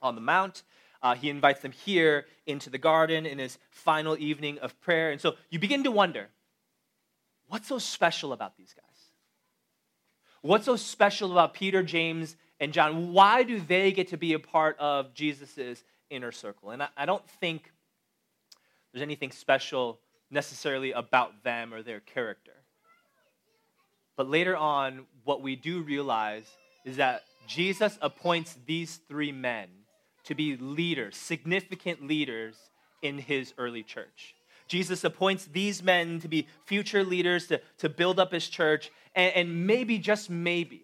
on 0.00 0.16
the 0.16 0.20
Mount. 0.20 0.64
Uh, 1.00 1.14
he 1.14 1.30
invites 1.30 1.60
them 1.60 1.72
here 1.72 2.26
into 2.46 2.70
the 2.70 2.78
garden 2.78 3.26
in 3.26 3.38
his 3.38 3.58
final 3.70 4.16
evening 4.18 4.58
of 4.58 4.80
prayer. 4.80 5.12
And 5.12 5.20
so 5.20 5.34
you 5.50 5.60
begin 5.60 5.84
to 5.84 5.92
wonder 5.92 6.28
what's 7.48 7.68
so 7.68 7.78
special 7.78 8.32
about 8.32 8.56
these 8.56 8.74
guys? 8.74 8.84
What's 10.40 10.64
so 10.64 10.74
special 10.74 11.30
about 11.30 11.54
Peter, 11.54 11.82
James, 11.82 12.36
and 12.58 12.72
John? 12.72 13.12
Why 13.12 13.42
do 13.42 13.60
they 13.60 13.92
get 13.92 14.08
to 14.08 14.16
be 14.16 14.32
a 14.32 14.38
part 14.40 14.76
of 14.78 15.14
Jesus' 15.14 15.84
inner 16.10 16.32
circle? 16.32 16.70
And 16.70 16.82
I, 16.82 16.88
I 16.96 17.06
don't 17.06 17.28
think 17.28 17.70
there's 18.92 19.02
anything 19.02 19.30
special 19.30 20.00
necessarily 20.32 20.92
about 20.92 21.44
them 21.44 21.72
or 21.72 21.82
their 21.82 22.00
character. 22.00 22.52
But 24.16 24.28
later 24.28 24.56
on, 24.56 25.06
what 25.24 25.42
we 25.42 25.56
do 25.56 25.82
realize 25.82 26.46
is 26.84 26.96
that 26.96 27.22
Jesus 27.46 27.98
appoints 28.00 28.56
these 28.66 29.00
three 29.08 29.32
men 29.32 29.68
to 30.24 30.34
be 30.34 30.56
leaders, 30.56 31.16
significant 31.16 32.06
leaders 32.06 32.56
in 33.02 33.18
his 33.18 33.52
early 33.58 33.82
church. 33.82 34.34
Jesus 34.68 35.04
appoints 35.04 35.46
these 35.46 35.82
men 35.82 36.20
to 36.20 36.28
be 36.28 36.46
future 36.64 37.04
leaders 37.04 37.48
to, 37.48 37.60
to 37.78 37.88
build 37.88 38.18
up 38.18 38.32
his 38.32 38.48
church, 38.48 38.90
and, 39.14 39.34
and 39.34 39.66
maybe, 39.66 39.98
just 39.98 40.30
maybe, 40.30 40.81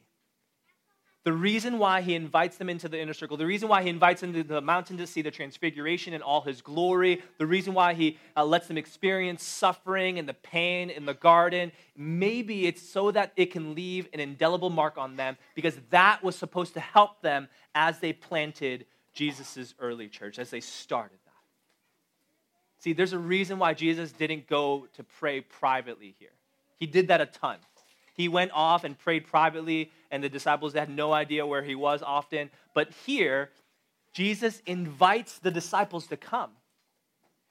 the 1.29 1.33
reason 1.35 1.79
why 1.79 2.01
he 2.01 2.15
invites 2.15 2.57
them 2.57 2.71
into 2.71 2.89
the 2.89 2.99
inner 2.99 3.13
circle, 3.13 3.37
the 3.37 3.45
reason 3.45 3.69
why 3.69 3.83
he 3.83 3.91
invites 3.91 4.23
them 4.23 4.33
to 4.33 4.43
the 4.43 4.63
mountain 4.63 4.97
to 4.97 5.07
see 5.07 5.21
the 5.21 5.31
transfiguration 5.31 6.15
in 6.15 6.23
all 6.23 6.41
his 6.41 6.63
glory, 6.63 7.21
the 7.37 7.47
reason 7.47 7.75
why 7.75 7.93
he 7.93 8.17
uh, 8.35 8.43
lets 8.43 8.67
them 8.67 8.79
experience 8.79 9.45
suffering 9.45 10.19
and 10.19 10.27
the 10.27 10.33
pain 10.33 10.89
in 10.89 11.05
the 11.05 11.13
garden, 11.13 11.71
maybe 11.95 12.67
it's 12.67 12.81
so 12.81 13.11
that 13.11 13.35
it 13.37 13.53
can 13.53 13.75
leave 13.75 14.09
an 14.15 14.21
indelible 14.21 14.71
mark 14.71 14.97
on 14.97 15.17
them 15.17 15.37
because 15.55 15.75
that 15.91 16.25
was 16.25 16.35
supposed 16.35 16.73
to 16.73 16.81
help 16.81 17.21
them 17.21 17.47
as 17.75 17.99
they 17.99 18.15
planted 18.15 18.87
Jesus' 19.13 19.75
early 19.79 20.09
church, 20.09 20.39
as 20.39 20.49
they 20.49 20.61
started 20.61 21.19
that. 21.27 21.33
See, 22.79 22.95
there's 22.95 23.13
a 23.13 23.19
reason 23.19 23.59
why 23.59 23.75
Jesus 23.75 24.13
didn't 24.13 24.49
go 24.49 24.89
to 24.95 25.05
pray 25.05 25.43
privately 25.43 26.15
here. 26.19 26.33
He 26.79 26.87
did 26.87 27.09
that 27.09 27.21
a 27.21 27.27
ton. 27.27 27.59
He 28.15 28.29
went 28.29 28.51
off 28.53 28.83
and 28.83 28.99
prayed 28.99 29.27
privately, 29.27 29.93
and 30.11 30.23
the 30.23 30.29
disciples 30.29 30.75
had 30.75 30.91
no 30.91 31.13
idea 31.13 31.47
where 31.47 31.63
he 31.63 31.75
was 31.75 32.03
often. 32.03 32.51
But 32.75 32.93
here, 33.07 33.51
Jesus 34.13 34.63
invites 34.67 35.39
the 35.39 35.51
disciples 35.51 36.07
to 36.09 36.17
come. 36.17 36.51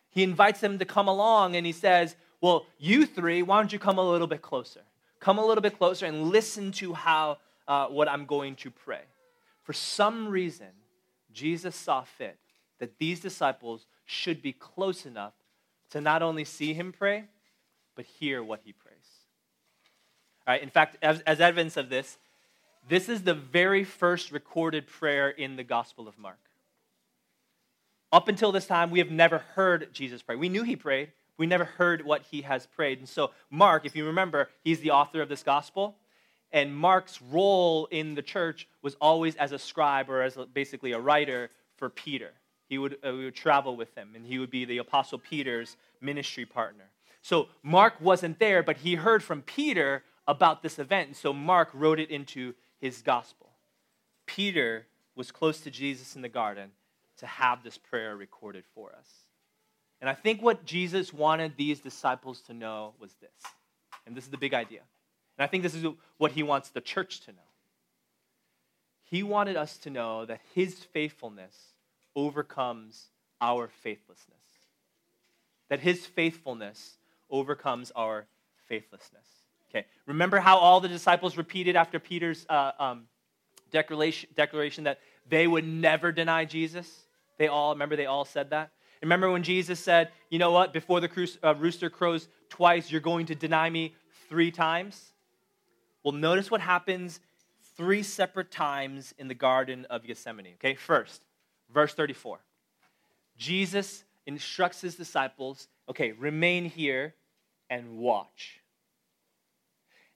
He 0.09 0.23
invites 0.23 0.59
them 0.59 0.79
to 0.79 0.85
come 0.85 1.07
along, 1.07 1.55
and 1.55 1.65
he 1.65 1.71
says, 1.71 2.15
Well, 2.41 2.65
you 2.77 3.05
three, 3.05 3.41
why 3.41 3.57
don't 3.57 3.71
you 3.71 3.79
come 3.79 3.97
a 3.97 4.09
little 4.09 4.27
bit 4.27 4.41
closer? 4.41 4.81
Come 5.19 5.37
a 5.37 5.45
little 5.45 5.61
bit 5.61 5.77
closer 5.77 6.05
and 6.05 6.29
listen 6.29 6.71
to 6.73 6.93
how 6.93 7.37
uh, 7.67 7.87
what 7.87 8.07
I'm 8.07 8.25
going 8.25 8.55
to 8.57 8.71
pray. 8.71 9.01
For 9.63 9.73
some 9.73 10.27
reason, 10.27 10.67
Jesus 11.33 11.75
saw 11.75 12.03
fit 12.03 12.37
that 12.79 12.97
these 12.99 13.19
disciples 13.19 13.85
should 14.05 14.41
be 14.41 14.53
close 14.53 15.05
enough 15.05 15.33
to 15.91 16.01
not 16.01 16.21
only 16.21 16.45
see 16.45 16.73
him 16.73 16.93
pray, 16.97 17.25
but 17.95 18.05
hear 18.05 18.43
what 18.43 18.61
he 18.63 18.71
prays. 18.71 18.95
All 20.47 20.53
right, 20.53 20.61
In 20.61 20.69
fact, 20.69 20.97
as, 21.01 21.19
as 21.21 21.41
evidence 21.41 21.75
of 21.77 21.89
this, 21.89 22.17
this 22.87 23.09
is 23.09 23.23
the 23.23 23.33
very 23.33 23.83
first 23.83 24.31
recorded 24.31 24.87
prayer 24.87 25.29
in 25.29 25.55
the 25.55 25.63
Gospel 25.63 26.07
of 26.07 26.17
Mark. 26.17 26.39
Up 28.11 28.27
until 28.27 28.51
this 28.51 28.65
time, 28.65 28.89
we 28.89 28.99
have 28.99 29.11
never 29.11 29.39
heard 29.39 29.93
Jesus 29.93 30.21
pray. 30.21 30.35
We 30.35 30.49
knew 30.49 30.63
he 30.63 30.75
prayed, 30.75 31.11
we 31.37 31.45
never 31.45 31.65
heard 31.65 32.03
what 32.03 32.23
he 32.23 32.41
has 32.41 32.65
prayed. 32.65 32.99
And 32.99 33.07
so, 33.07 33.31
Mark, 33.49 33.85
if 33.85 33.95
you 33.95 34.05
remember, 34.05 34.49
he's 34.63 34.79
the 34.79 34.91
author 34.91 35.21
of 35.21 35.29
this 35.29 35.43
gospel. 35.43 35.95
And 36.51 36.75
Mark's 36.75 37.21
role 37.21 37.87
in 37.91 38.15
the 38.15 38.21
church 38.21 38.67
was 38.81 38.95
always 39.01 39.35
as 39.35 39.51
a 39.51 39.59
scribe 39.59 40.09
or 40.09 40.21
as 40.21 40.37
basically 40.53 40.93
a 40.93 40.99
writer 40.99 41.49
for 41.75 41.89
Peter. 41.89 42.31
He 42.69 42.77
would, 42.77 42.97
uh, 43.05 43.13
would 43.13 43.35
travel 43.35 43.75
with 43.75 43.93
him, 43.95 44.13
and 44.15 44.25
he 44.25 44.39
would 44.39 44.49
be 44.49 44.65
the 44.65 44.77
Apostle 44.77 45.19
Peter's 45.19 45.77
ministry 46.01 46.45
partner. 46.45 46.85
So 47.21 47.49
Mark 47.63 47.99
wasn't 47.99 48.39
there, 48.39 48.63
but 48.63 48.77
he 48.77 48.95
heard 48.95 49.23
from 49.23 49.41
Peter 49.41 50.03
about 50.27 50.63
this 50.63 50.79
event. 50.79 51.07
And 51.07 51.17
so 51.17 51.33
Mark 51.33 51.69
wrote 51.73 51.99
it 51.99 52.09
into 52.09 52.53
his 52.79 53.01
gospel. 53.01 53.49
Peter 54.25 54.85
was 55.15 55.31
close 55.31 55.61
to 55.61 55.71
Jesus 55.71 56.15
in 56.15 56.21
the 56.21 56.29
garden 56.29 56.71
to 57.17 57.25
have 57.25 57.63
this 57.63 57.77
prayer 57.77 58.15
recorded 58.15 58.63
for 58.75 58.93
us. 58.97 59.07
And 59.99 60.09
I 60.09 60.13
think 60.13 60.41
what 60.41 60.65
Jesus 60.65 61.11
wanted 61.11 61.57
these 61.57 61.79
disciples 61.79 62.41
to 62.41 62.53
know 62.53 62.93
was 62.99 63.15
this. 63.15 63.51
And 64.05 64.15
this 64.15 64.25
is 64.25 64.29
the 64.29 64.37
big 64.37 64.53
idea. 64.53 64.81
And 65.37 65.43
I 65.43 65.47
think 65.47 65.63
this 65.63 65.73
is 65.73 65.85
what 66.17 66.31
he 66.31 66.43
wants 66.43 66.69
the 66.69 66.81
church 66.81 67.21
to 67.21 67.31
know. 67.31 67.37
He 69.03 69.23
wanted 69.23 69.55
us 69.55 69.77
to 69.79 69.89
know 69.89 70.25
that 70.25 70.41
his 70.53 70.83
faithfulness 70.83 71.55
overcomes 72.15 73.07
our 73.39 73.67
faithlessness. 73.67 74.37
That 75.69 75.79
his 75.79 76.05
faithfulness 76.05 76.97
overcomes 77.29 77.91
our 77.95 78.27
faithlessness. 78.67 79.25
Okay, 79.69 79.85
remember 80.05 80.39
how 80.39 80.57
all 80.57 80.79
the 80.79 80.87
disciples 80.87 81.37
repeated 81.37 81.75
after 81.75 81.99
Peter's 81.99 82.45
uh, 82.49 82.71
um, 82.79 83.03
declaration, 83.71 84.29
declaration 84.35 84.85
that 84.85 84.99
they 85.29 85.47
would 85.47 85.67
never 85.67 86.11
deny 86.11 86.45
Jesus? 86.45 87.03
They 87.37 87.47
all, 87.47 87.73
remember, 87.73 87.95
they 87.95 88.05
all 88.05 88.25
said 88.25 88.49
that? 88.51 88.71
Remember 89.01 89.29
when 89.31 89.43
Jesus 89.43 89.79
said, 89.79 90.09
you 90.29 90.39
know 90.39 90.51
what, 90.51 90.73
before 90.73 91.01
the 91.01 91.37
uh, 91.43 91.53
rooster 91.55 91.89
crows 91.89 92.27
twice, 92.49 92.91
you're 92.91 93.01
going 93.01 93.27
to 93.27 93.35
deny 93.35 93.69
me 93.69 93.93
three 94.29 94.51
times? 94.51 95.13
Well, 96.03 96.13
notice 96.13 96.49
what 96.49 96.61
happens 96.61 97.19
three 97.75 98.01
separate 98.01 98.49
times 98.49 99.13
in 99.19 99.27
the 99.27 99.35
Garden 99.35 99.85
of 99.89 100.03
Gethsemane. 100.05 100.53
Okay, 100.55 100.75
first, 100.75 101.21
verse 101.71 101.93
34. 101.93 102.39
Jesus 103.37 104.03
instructs 104.25 104.81
his 104.81 104.95
disciples, 104.95 105.67
okay, 105.87 106.11
remain 106.13 106.65
here 106.65 107.13
and 107.69 107.97
watch. 107.97 108.59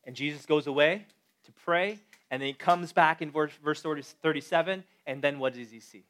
And 0.06 0.16
Jesus 0.16 0.46
goes 0.46 0.68
away 0.68 1.06
to 1.46 1.52
pray, 1.52 2.00
and 2.30 2.42
then 2.42 2.48
he 2.48 2.54
comes 2.54 2.94
back 2.94 3.22
in 3.22 3.32
verse, 3.32 3.52
verse 3.64 3.82
37, 3.82 4.84
and 5.06 5.22
then 5.22 5.40
what 5.40 5.54
does 5.54 5.70
he 5.70 5.80
see? 5.80 6.04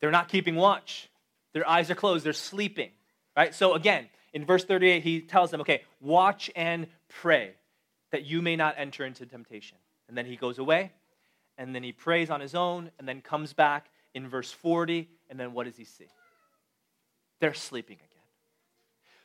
They're 0.00 0.10
not 0.10 0.28
keeping 0.28 0.56
watch. 0.56 1.08
Their 1.52 1.68
eyes 1.68 1.90
are 1.90 1.94
closed, 1.94 2.24
they're 2.24 2.32
sleeping. 2.32 2.90
Right? 3.36 3.54
So 3.54 3.74
again, 3.74 4.08
in 4.32 4.44
verse 4.44 4.64
38, 4.64 5.02
he 5.02 5.20
tells 5.20 5.50
them, 5.50 5.60
okay, 5.60 5.82
watch 6.00 6.50
and 6.54 6.86
pray 7.08 7.52
that 8.12 8.24
you 8.24 8.42
may 8.42 8.56
not 8.56 8.74
enter 8.78 9.04
into 9.04 9.26
temptation. 9.26 9.78
And 10.08 10.16
then 10.16 10.26
he 10.26 10.36
goes 10.36 10.58
away, 10.58 10.92
and 11.58 11.74
then 11.74 11.82
he 11.82 11.92
prays 11.92 12.30
on 12.30 12.40
his 12.40 12.54
own, 12.54 12.90
and 12.98 13.06
then 13.08 13.20
comes 13.20 13.52
back 13.52 13.90
in 14.14 14.28
verse 14.28 14.50
40, 14.50 15.08
and 15.28 15.38
then 15.38 15.52
what 15.52 15.66
does 15.66 15.76
he 15.76 15.84
see? 15.84 16.08
They're 17.40 17.54
sleeping 17.54 17.96
again. 17.96 18.06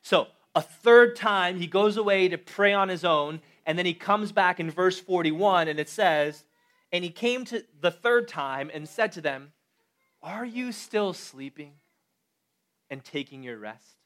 So 0.01 0.27
a 0.55 0.61
third 0.61 1.15
time, 1.15 1.59
he 1.59 1.67
goes 1.67 1.97
away 1.97 2.29
to 2.29 2.37
pray 2.37 2.73
on 2.73 2.89
his 2.89 3.03
own, 3.03 3.41
and 3.65 3.77
then 3.77 3.85
he 3.85 3.93
comes 3.93 4.31
back 4.31 4.59
in 4.59 4.71
verse 4.71 4.99
41, 4.99 5.67
and 5.67 5.79
it 5.79 5.89
says, 5.89 6.45
And 6.91 7.03
he 7.03 7.09
came 7.09 7.45
to 7.45 7.63
the 7.81 7.91
third 7.91 8.27
time 8.27 8.71
and 8.73 8.87
said 8.87 9.11
to 9.13 9.21
them, 9.21 9.51
Are 10.21 10.45
you 10.45 10.71
still 10.71 11.13
sleeping? 11.13 11.73
and 12.89 13.03
taking 13.03 13.43
your 13.43 13.57
rest. 13.57 13.97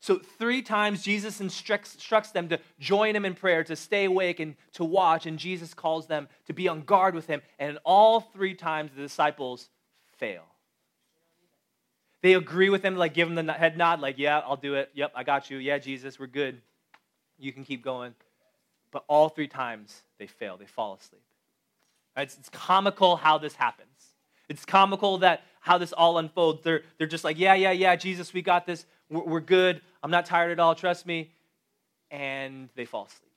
So, 0.00 0.18
three 0.18 0.62
times 0.62 1.02
Jesus 1.02 1.40
instructs, 1.40 1.94
instructs, 1.94 2.30
them 2.30 2.48
to 2.50 2.60
join 2.78 3.16
him 3.16 3.24
in 3.24 3.34
prayer, 3.34 3.64
to 3.64 3.74
stay 3.74 4.04
awake 4.04 4.38
and 4.38 4.54
to 4.74 4.84
watch, 4.84 5.26
and 5.26 5.38
Jesus 5.38 5.74
calls 5.74 6.06
them 6.06 6.28
to 6.46 6.52
be 6.52 6.68
on 6.68 6.82
guard 6.82 7.14
with 7.14 7.26
him. 7.26 7.42
And 7.58 7.78
all 7.84 8.20
three 8.20 8.54
times 8.54 8.92
the 8.94 9.02
disciples 9.02 9.68
fail. 10.16 10.44
They 12.20 12.34
agree 12.34 12.68
with 12.70 12.82
him, 12.82 12.96
like 12.96 13.14
give 13.14 13.28
him 13.28 13.46
the 13.46 13.52
head 13.52 13.76
nod, 13.76 14.00
like, 14.00 14.18
yeah, 14.18 14.40
I'll 14.40 14.56
do 14.56 14.74
it. 14.74 14.90
Yep, 14.94 15.12
I 15.14 15.22
got 15.22 15.50
you. 15.50 15.58
Yeah, 15.58 15.78
Jesus, 15.78 16.18
we're 16.18 16.26
good. 16.26 16.60
You 17.38 17.52
can 17.52 17.64
keep 17.64 17.84
going. 17.84 18.14
But 18.90 19.04
all 19.06 19.28
three 19.28 19.48
times 19.48 20.02
they 20.18 20.26
fail, 20.26 20.56
they 20.56 20.66
fall 20.66 20.94
asleep. 20.94 21.22
It's, 22.16 22.36
it's 22.36 22.48
comical 22.48 23.16
how 23.16 23.38
this 23.38 23.54
happens. 23.54 23.88
It's 24.48 24.64
comical 24.64 25.18
that 25.18 25.42
how 25.60 25.78
this 25.78 25.92
all 25.92 26.18
unfolds. 26.18 26.62
They're, 26.62 26.82
they're 26.96 27.06
just 27.06 27.22
like, 27.22 27.38
yeah, 27.38 27.54
yeah, 27.54 27.70
yeah, 27.70 27.94
Jesus, 27.96 28.32
we 28.32 28.42
got 28.42 28.66
this. 28.66 28.86
We're, 29.10 29.24
we're 29.24 29.40
good. 29.40 29.80
I'm 30.02 30.10
not 30.10 30.26
tired 30.26 30.50
at 30.50 30.58
all. 30.58 30.74
Trust 30.74 31.06
me. 31.06 31.30
And 32.10 32.70
they 32.74 32.86
fall 32.86 33.04
asleep. 33.04 33.28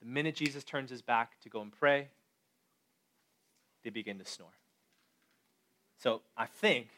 The 0.00 0.06
minute 0.06 0.36
Jesus 0.36 0.62
turns 0.62 0.90
his 0.90 1.02
back 1.02 1.40
to 1.40 1.48
go 1.48 1.62
and 1.62 1.72
pray, 1.72 2.08
they 3.82 3.90
begin 3.90 4.18
to 4.18 4.24
snore. 4.24 4.50
So 5.98 6.20
I 6.36 6.46
think 6.46 6.88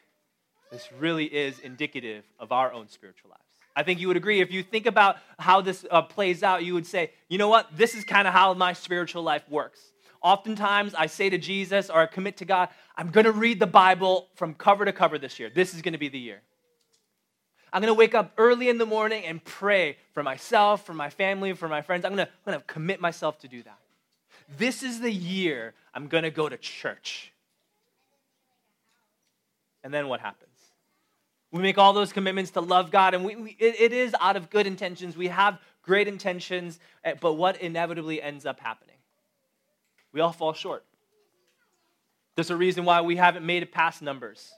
this 0.71 0.89
really 0.99 1.25
is 1.25 1.59
indicative 1.61 2.25
of 2.39 2.53
our 2.53 2.73
own 2.73 2.89
spiritual 2.89 3.31
lives. 3.31 3.43
I 3.75 3.83
think 3.85 4.01
you 4.01 4.09
would 4.09 4.17
agree. 4.17 4.41
If 4.41 4.51
you 4.51 4.63
think 4.63 4.87
about 4.87 5.19
how 5.39 5.61
this 5.61 5.87
uh, 5.91 6.03
plays 6.03 6.43
out, 6.43 6.65
you 6.65 6.75
would 6.75 6.87
say, 6.87 7.13
you 7.29 7.39
know 7.39 7.49
what? 7.49 7.69
This 7.77 7.95
is 7.95 8.05
kind 8.05 8.27
of 8.27 8.35
how 8.35 8.53
my 8.55 8.73
spiritual 8.73 9.23
life 9.23 9.49
works. 9.49 9.81
Oftentimes, 10.21 10.95
I 10.95 11.07
say 11.07 11.31
to 11.31 11.39
Jesus 11.39 11.89
or 11.89 12.01
I 12.01 12.07
commit 12.07 12.39
to 12.39 12.45
God, 12.45 12.71
I'm 12.97 13.11
going 13.11 13.25
to 13.25 13.33
read 13.33 13.61
the 13.61 13.69
Bible 13.69 14.29
from 14.35 14.55
cover 14.55 14.85
to 14.85 14.93
cover 14.93 15.17
this 15.17 15.39
year. 15.39 15.49
This 15.49 15.75
is 15.75 15.83
going 15.83 15.93
to 15.93 15.99
be 15.99 16.09
the 16.09 16.19
year. 16.19 16.43
I'm 17.73 17.81
going 17.81 17.95
to 17.95 17.99
wake 17.99 18.15
up 18.15 18.33
early 18.37 18.69
in 18.69 18.79
the 18.79 18.87
morning 18.87 19.25
and 19.25 19.45
pray 19.45 19.97
for 20.13 20.23
myself, 20.23 20.85
for 20.85 20.95
my 20.95 21.11
family, 21.11 21.53
for 21.53 21.69
my 21.69 21.83
friends. 21.83 22.05
I'm 22.05 22.17
going 22.17 22.27
I'm 22.27 22.53
going 22.53 22.59
to 22.59 22.65
commit 22.67 23.01
myself 23.01 23.39
to 23.41 23.49
do 23.49 23.63
that. 23.63 23.79
This 24.57 24.83
is 24.83 25.01
the 25.01 25.13
year 25.13 25.75
I'm 25.95 26.09
going 26.09 26.25
to 26.25 26.31
go 26.31 26.49
to 26.49 26.57
church. 26.57 27.33
And 29.85 29.93
then 29.93 30.09
what 30.09 30.21
happens? 30.21 30.48
We 31.50 31.62
make 31.62 31.78
all 31.78 31.93
those 31.93 32.12
commitments 32.12 32.50
to 32.52 32.61
love 32.61 32.90
God, 32.90 33.14
and 33.14 33.25
we, 33.25 33.37
we 33.37 33.57
it, 33.59 33.93
is 33.93 34.14
out 34.21 34.37
of 34.37 34.50
good 34.50 34.67
intentions. 34.67 35.17
We 35.17 35.28
have 35.28 35.59
great 35.83 36.07
intentions, 36.07 36.78
eh, 37.05 37.14
but 37.19 37.35
what 37.35 37.61
inevitably 37.61 38.21
ends 38.21 38.45
up 38.45 38.61
happening? 38.61 38.97
We 40.12 40.21
all 40.21 40.33
fall 40.33 40.52
short. 40.52 40.85
There's 42.35 42.50
a 42.50 42.57
reason 42.57 42.85
why 42.85 43.00
we 43.00 43.17
haven't 43.17 43.47
made 43.47 43.62
it 43.62 43.73
past 43.73 44.02
numbers. 44.02 44.52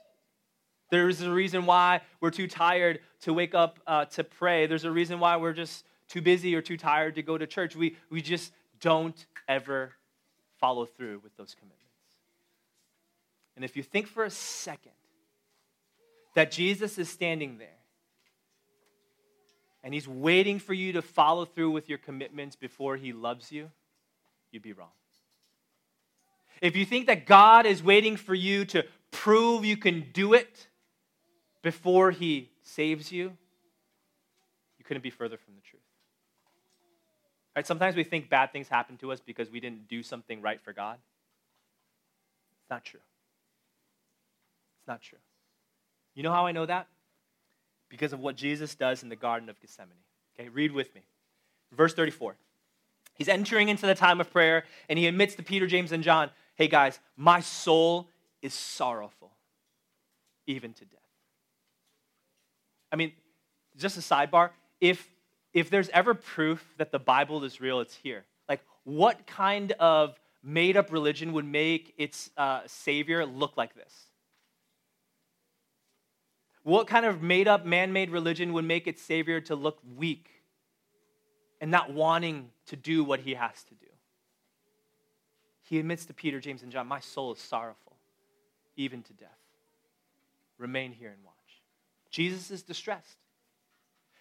There's 0.89 1.21
a 1.21 1.31
reason 1.31 1.65
why 1.65 2.01
we're 2.19 2.31
too 2.31 2.47
tired 2.47 2.99
to 3.21 3.33
wake 3.33 3.55
up 3.55 3.79
uh, 3.87 4.05
to 4.05 4.25
pray. 4.25 4.67
There's 4.67 4.83
a 4.83 4.91
reason 4.91 5.19
why 5.19 5.37
we're 5.37 5.53
just 5.53 5.85
too 6.09 6.21
busy 6.21 6.53
or 6.55 6.61
too 6.61 6.75
tired 6.75 7.15
to 7.15 7.21
go 7.21 7.37
to 7.37 7.47
church. 7.47 7.75
We, 7.75 7.95
we 8.09 8.21
just 8.21 8.51
don't 8.81 9.25
ever 9.47 9.93
follow 10.59 10.85
through 10.85 11.21
with 11.23 11.35
those 11.37 11.55
commitments. 11.55 11.81
And 13.55 13.63
if 13.63 13.77
you 13.77 13.83
think 13.83 14.07
for 14.07 14.25
a 14.25 14.29
second 14.29 14.91
that 16.35 16.51
Jesus 16.51 16.97
is 16.97 17.09
standing 17.09 17.57
there 17.57 17.67
and 19.83 19.93
he's 19.93 20.07
waiting 20.07 20.59
for 20.59 20.73
you 20.73 20.93
to 20.93 21.01
follow 21.01 21.45
through 21.45 21.71
with 21.71 21.89
your 21.89 21.97
commitments 21.97 22.55
before 22.55 22.95
he 22.95 23.13
loves 23.13 23.51
you, 23.51 23.69
you'd 24.51 24.61
be 24.61 24.73
wrong. 24.73 24.91
If 26.61 26.75
you 26.75 26.85
think 26.85 27.07
that 27.07 27.25
God 27.25 27.65
is 27.65 27.81
waiting 27.81 28.15
for 28.15 28.35
you 28.35 28.65
to 28.65 28.85
prove 29.09 29.65
you 29.65 29.77
can 29.77 30.05
do 30.13 30.33
it 30.33 30.67
before 31.63 32.11
he 32.11 32.51
saves 32.61 33.11
you, 33.11 33.35
you 34.77 34.85
couldn't 34.85 35.01
be 35.03 35.09
further 35.09 35.37
from 35.37 35.55
the 35.55 35.61
truth. 35.61 35.81
Right? 37.55 37.65
Sometimes 37.67 37.95
we 37.95 38.03
think 38.03 38.29
bad 38.29 38.53
things 38.53 38.67
happen 38.67 38.97
to 38.97 39.11
us 39.11 39.19
because 39.19 39.49
we 39.49 39.59
didn't 39.59 39.87
do 39.87 40.03
something 40.03 40.41
right 40.41 40.61
for 40.61 40.71
God. 40.71 40.97
It's 42.61 42.69
not 42.69 42.85
true. 42.85 43.01
It's 44.79 44.87
not 44.87 45.01
true. 45.01 45.17
You 46.13 46.23
know 46.23 46.31
how 46.31 46.45
I 46.45 46.51
know 46.51 46.65
that? 46.65 46.87
Because 47.89 48.13
of 48.13 48.19
what 48.19 48.35
Jesus 48.35 48.75
does 48.75 49.03
in 49.03 49.09
the 49.09 49.15
Garden 49.15 49.49
of 49.49 49.59
Gethsemane. 49.59 49.91
Okay, 50.39 50.49
read 50.49 50.71
with 50.71 50.93
me. 50.95 51.01
Verse 51.71 51.93
34. 51.93 52.35
He's 53.15 53.27
entering 53.27 53.69
into 53.69 53.85
the 53.85 53.95
time 53.95 54.19
of 54.21 54.31
prayer 54.31 54.63
and 54.89 54.97
he 54.97 55.07
admits 55.07 55.35
to 55.35 55.43
Peter, 55.43 55.67
James, 55.67 55.91
and 55.91 56.03
John, 56.03 56.29
hey 56.55 56.67
guys, 56.67 56.99
my 57.15 57.39
soul 57.39 58.07
is 58.41 58.53
sorrowful, 58.53 59.31
even 60.47 60.73
to 60.73 60.85
death. 60.85 60.99
I 62.91 62.95
mean, 62.95 63.11
just 63.77 63.97
a 63.97 64.01
sidebar, 64.01 64.49
if 64.79 65.07
if 65.53 65.69
there's 65.69 65.89
ever 65.89 66.13
proof 66.13 66.65
that 66.77 66.91
the 66.91 66.99
Bible 66.99 67.43
is 67.43 67.59
real, 67.59 67.81
it's 67.81 67.95
here. 67.95 68.23
Like, 68.47 68.61
what 68.83 69.27
kind 69.27 69.73
of 69.73 70.17
made 70.43 70.77
up 70.77 70.91
religion 70.91 71.33
would 71.33 71.45
make 71.45 71.93
its 71.97 72.29
uh, 72.37 72.61
savior 72.67 73.25
look 73.25 73.57
like 73.57 73.75
this? 73.75 73.93
What 76.63 76.87
kind 76.87 77.05
of 77.05 77.21
made 77.21 77.47
up, 77.47 77.65
man 77.65 77.91
made 77.91 78.09
religion 78.11 78.53
would 78.53 78.65
make 78.65 78.87
its 78.87 79.01
Savior 79.01 79.41
to 79.41 79.55
look 79.55 79.79
weak 79.97 80.29
and 81.59 81.71
not 81.71 81.91
wanting 81.91 82.49
to 82.67 82.75
do 82.75 83.03
what 83.03 83.21
he 83.21 83.33
has 83.33 83.63
to 83.63 83.73
do? 83.75 83.87
He 85.63 85.79
admits 85.79 86.05
to 86.05 86.13
Peter, 86.13 86.39
James, 86.39 86.63
and 86.63 86.71
John, 86.71 86.87
My 86.87 86.99
soul 86.99 87.31
is 87.31 87.39
sorrowful, 87.39 87.95
even 88.75 89.01
to 89.03 89.13
death. 89.13 89.29
Remain 90.57 90.91
here 90.91 91.09
and 91.09 91.23
watch. 91.23 91.33
Jesus 92.11 92.51
is 92.51 92.61
distressed. 92.61 93.17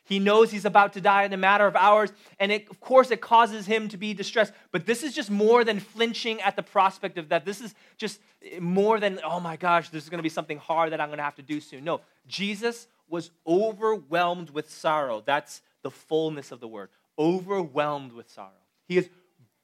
He 0.04 0.18
knows 0.18 0.50
he's 0.50 0.64
about 0.64 0.94
to 0.94 1.00
die 1.00 1.24
in 1.24 1.32
a 1.32 1.36
matter 1.36 1.66
of 1.66 1.76
hours, 1.76 2.12
and 2.38 2.50
it, 2.50 2.68
of 2.68 2.80
course, 2.80 3.10
it 3.10 3.20
causes 3.20 3.66
him 3.66 3.88
to 3.88 3.96
be 3.96 4.12
distressed. 4.12 4.52
But 4.72 4.84
this 4.84 5.02
is 5.02 5.14
just 5.14 5.30
more 5.30 5.62
than 5.62 5.78
flinching 5.78 6.40
at 6.40 6.56
the 6.56 6.62
prospect 6.62 7.16
of 7.16 7.28
that. 7.28 7.44
This 7.44 7.60
is 7.60 7.74
just 7.96 8.20
more 8.58 8.98
than, 8.98 9.20
oh 9.24 9.38
my 9.38 9.56
gosh, 9.56 9.90
this 9.90 10.02
is 10.02 10.08
going 10.08 10.18
to 10.18 10.22
be 10.22 10.28
something 10.28 10.58
hard 10.58 10.92
that 10.92 11.00
I'm 11.00 11.08
going 11.08 11.18
to 11.18 11.24
have 11.24 11.36
to 11.36 11.42
do 11.42 11.60
soon. 11.60 11.84
No, 11.84 12.00
Jesus 12.26 12.88
was 13.08 13.30
overwhelmed 13.46 14.50
with 14.50 14.70
sorrow. 14.70 15.22
That's 15.24 15.62
the 15.82 15.90
fullness 15.90 16.50
of 16.50 16.60
the 16.60 16.68
word. 16.68 16.88
Overwhelmed 17.18 18.12
with 18.12 18.30
sorrow. 18.30 18.50
He 18.86 18.98
is 18.98 19.08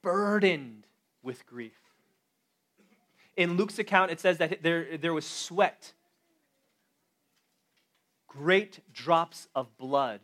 burdened 0.02 0.86
with 1.22 1.46
grief. 1.46 1.78
In 3.36 3.56
Luke's 3.56 3.78
account, 3.78 4.10
it 4.10 4.20
says 4.20 4.38
that 4.38 4.62
there, 4.62 4.96
there 4.96 5.12
was 5.12 5.26
sweat, 5.26 5.92
great 8.36 8.80
drops 8.92 9.48
of 9.54 9.76
blood 9.78 10.20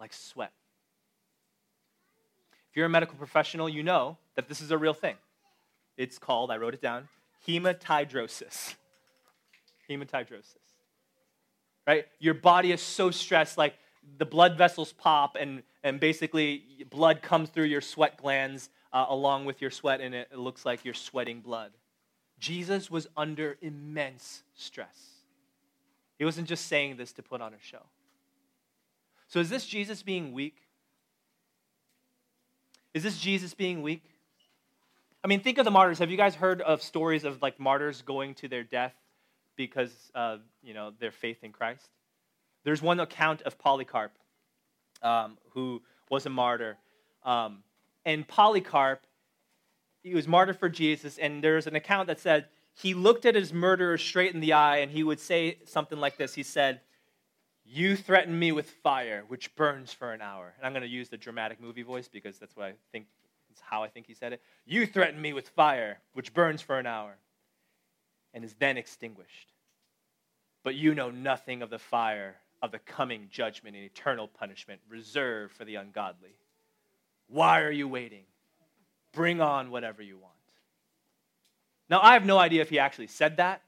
like 0.00 0.12
sweat. 0.12 0.52
If 2.70 2.76
you're 2.76 2.86
a 2.86 2.90
medical 2.90 3.16
professional, 3.16 3.68
you 3.68 3.82
know 3.82 4.16
that 4.36 4.48
this 4.48 4.60
is 4.60 4.70
a 4.70 4.78
real 4.78 4.94
thing. 4.94 5.16
It's 5.96 6.18
called, 6.18 6.50
I 6.50 6.56
wrote 6.56 6.74
it 6.74 6.82
down, 6.82 7.08
hematidrosis. 7.46 8.74
Hematidrosis. 9.90 10.56
Right? 11.86 12.06
Your 12.18 12.34
body 12.34 12.72
is 12.72 12.82
so 12.82 13.10
stressed, 13.10 13.58
like 13.58 13.74
the 14.18 14.26
blood 14.26 14.56
vessels 14.56 14.92
pop, 14.92 15.36
and, 15.38 15.62
and 15.82 15.98
basically 15.98 16.62
blood 16.90 17.22
comes 17.22 17.48
through 17.48 17.64
your 17.64 17.80
sweat 17.80 18.18
glands 18.18 18.68
uh, 18.92 19.06
along 19.08 19.44
with 19.46 19.60
your 19.60 19.70
sweat, 19.70 20.00
and 20.00 20.14
it, 20.14 20.28
it 20.32 20.38
looks 20.38 20.64
like 20.64 20.84
you're 20.84 20.94
sweating 20.94 21.40
blood. 21.40 21.72
Jesus 22.38 22.90
was 22.90 23.06
under 23.16 23.56
immense 23.60 24.42
stress. 24.54 25.17
He 26.18 26.24
wasn't 26.24 26.48
just 26.48 26.66
saying 26.66 26.96
this 26.96 27.12
to 27.12 27.22
put 27.22 27.40
on 27.40 27.54
a 27.54 27.60
show. 27.60 27.82
So 29.28 29.40
is 29.40 29.50
this 29.50 29.66
Jesus 29.66 30.02
being 30.02 30.32
weak? 30.32 30.56
Is 32.94 33.02
this 33.02 33.18
Jesus 33.18 33.54
being 33.54 33.82
weak? 33.82 34.02
I 35.22 35.28
mean, 35.28 35.40
think 35.40 35.58
of 35.58 35.64
the 35.64 35.70
martyrs. 35.70 35.98
Have 35.98 36.10
you 36.10 36.16
guys 36.16 36.34
heard 36.34 36.60
of 36.62 36.82
stories 36.82 37.24
of 37.24 37.42
like 37.42 37.60
martyrs 37.60 38.02
going 38.02 38.34
to 38.36 38.48
their 38.48 38.62
death 38.62 38.94
because 39.56 39.92
of 40.14 40.40
you 40.62 40.74
know 40.74 40.92
their 40.98 41.12
faith 41.12 41.44
in 41.44 41.52
Christ? 41.52 41.88
There's 42.64 42.82
one 42.82 43.00
account 43.00 43.42
of 43.42 43.58
Polycarp, 43.58 44.12
um, 45.02 45.38
who 45.50 45.82
was 46.10 46.26
a 46.26 46.30
martyr, 46.30 46.76
um, 47.24 47.62
and 48.04 48.26
Polycarp, 48.26 49.06
he 50.02 50.14
was 50.14 50.26
martyred 50.26 50.58
for 50.58 50.70
Jesus. 50.70 51.18
And 51.18 51.44
there's 51.44 51.66
an 51.66 51.76
account 51.76 52.06
that 52.06 52.18
said 52.18 52.46
he 52.80 52.94
looked 52.94 53.26
at 53.26 53.34
his 53.34 53.52
murderer 53.52 53.98
straight 53.98 54.34
in 54.34 54.40
the 54.40 54.52
eye, 54.52 54.78
and 54.78 54.90
he 54.90 55.02
would 55.02 55.18
say 55.18 55.58
something 55.64 55.98
like 55.98 56.16
this. 56.16 56.34
He 56.34 56.44
said, 56.44 56.80
you 57.64 57.96
threaten 57.96 58.38
me 58.38 58.52
with 58.52 58.70
fire, 58.70 59.24
which 59.28 59.54
burns 59.56 59.92
for 59.92 60.12
an 60.12 60.22
hour. 60.22 60.54
And 60.56 60.64
I'm 60.64 60.72
going 60.72 60.82
to 60.82 60.88
use 60.88 61.08
the 61.08 61.16
dramatic 61.16 61.60
movie 61.60 61.82
voice 61.82 62.08
because 62.08 62.38
that's 62.38 62.56
what 62.56 62.66
I 62.66 62.74
think, 62.92 63.06
how 63.60 63.82
I 63.82 63.88
think 63.88 64.06
he 64.06 64.14
said 64.14 64.32
it. 64.32 64.40
You 64.64 64.86
threaten 64.86 65.20
me 65.20 65.32
with 65.32 65.48
fire, 65.50 65.98
which 66.14 66.32
burns 66.32 66.62
for 66.62 66.78
an 66.78 66.86
hour 66.86 67.16
and 68.32 68.44
is 68.44 68.54
then 68.60 68.78
extinguished. 68.78 69.52
But 70.62 70.76
you 70.76 70.94
know 70.94 71.10
nothing 71.10 71.62
of 71.62 71.70
the 71.70 71.78
fire 71.78 72.36
of 72.62 72.70
the 72.70 72.78
coming 72.78 73.28
judgment 73.30 73.76
and 73.76 73.84
eternal 73.84 74.28
punishment 74.28 74.80
reserved 74.88 75.52
for 75.52 75.64
the 75.64 75.74
ungodly. 75.74 76.36
Why 77.26 77.60
are 77.60 77.72
you 77.72 77.88
waiting? 77.88 78.24
Bring 79.12 79.40
on 79.40 79.70
whatever 79.70 80.00
you 80.00 80.16
want. 80.16 80.37
Now, 81.90 82.00
I 82.02 82.12
have 82.12 82.24
no 82.24 82.38
idea 82.38 82.62
if 82.62 82.70
he 82.70 82.78
actually 82.78 83.06
said 83.06 83.38
that, 83.38 83.62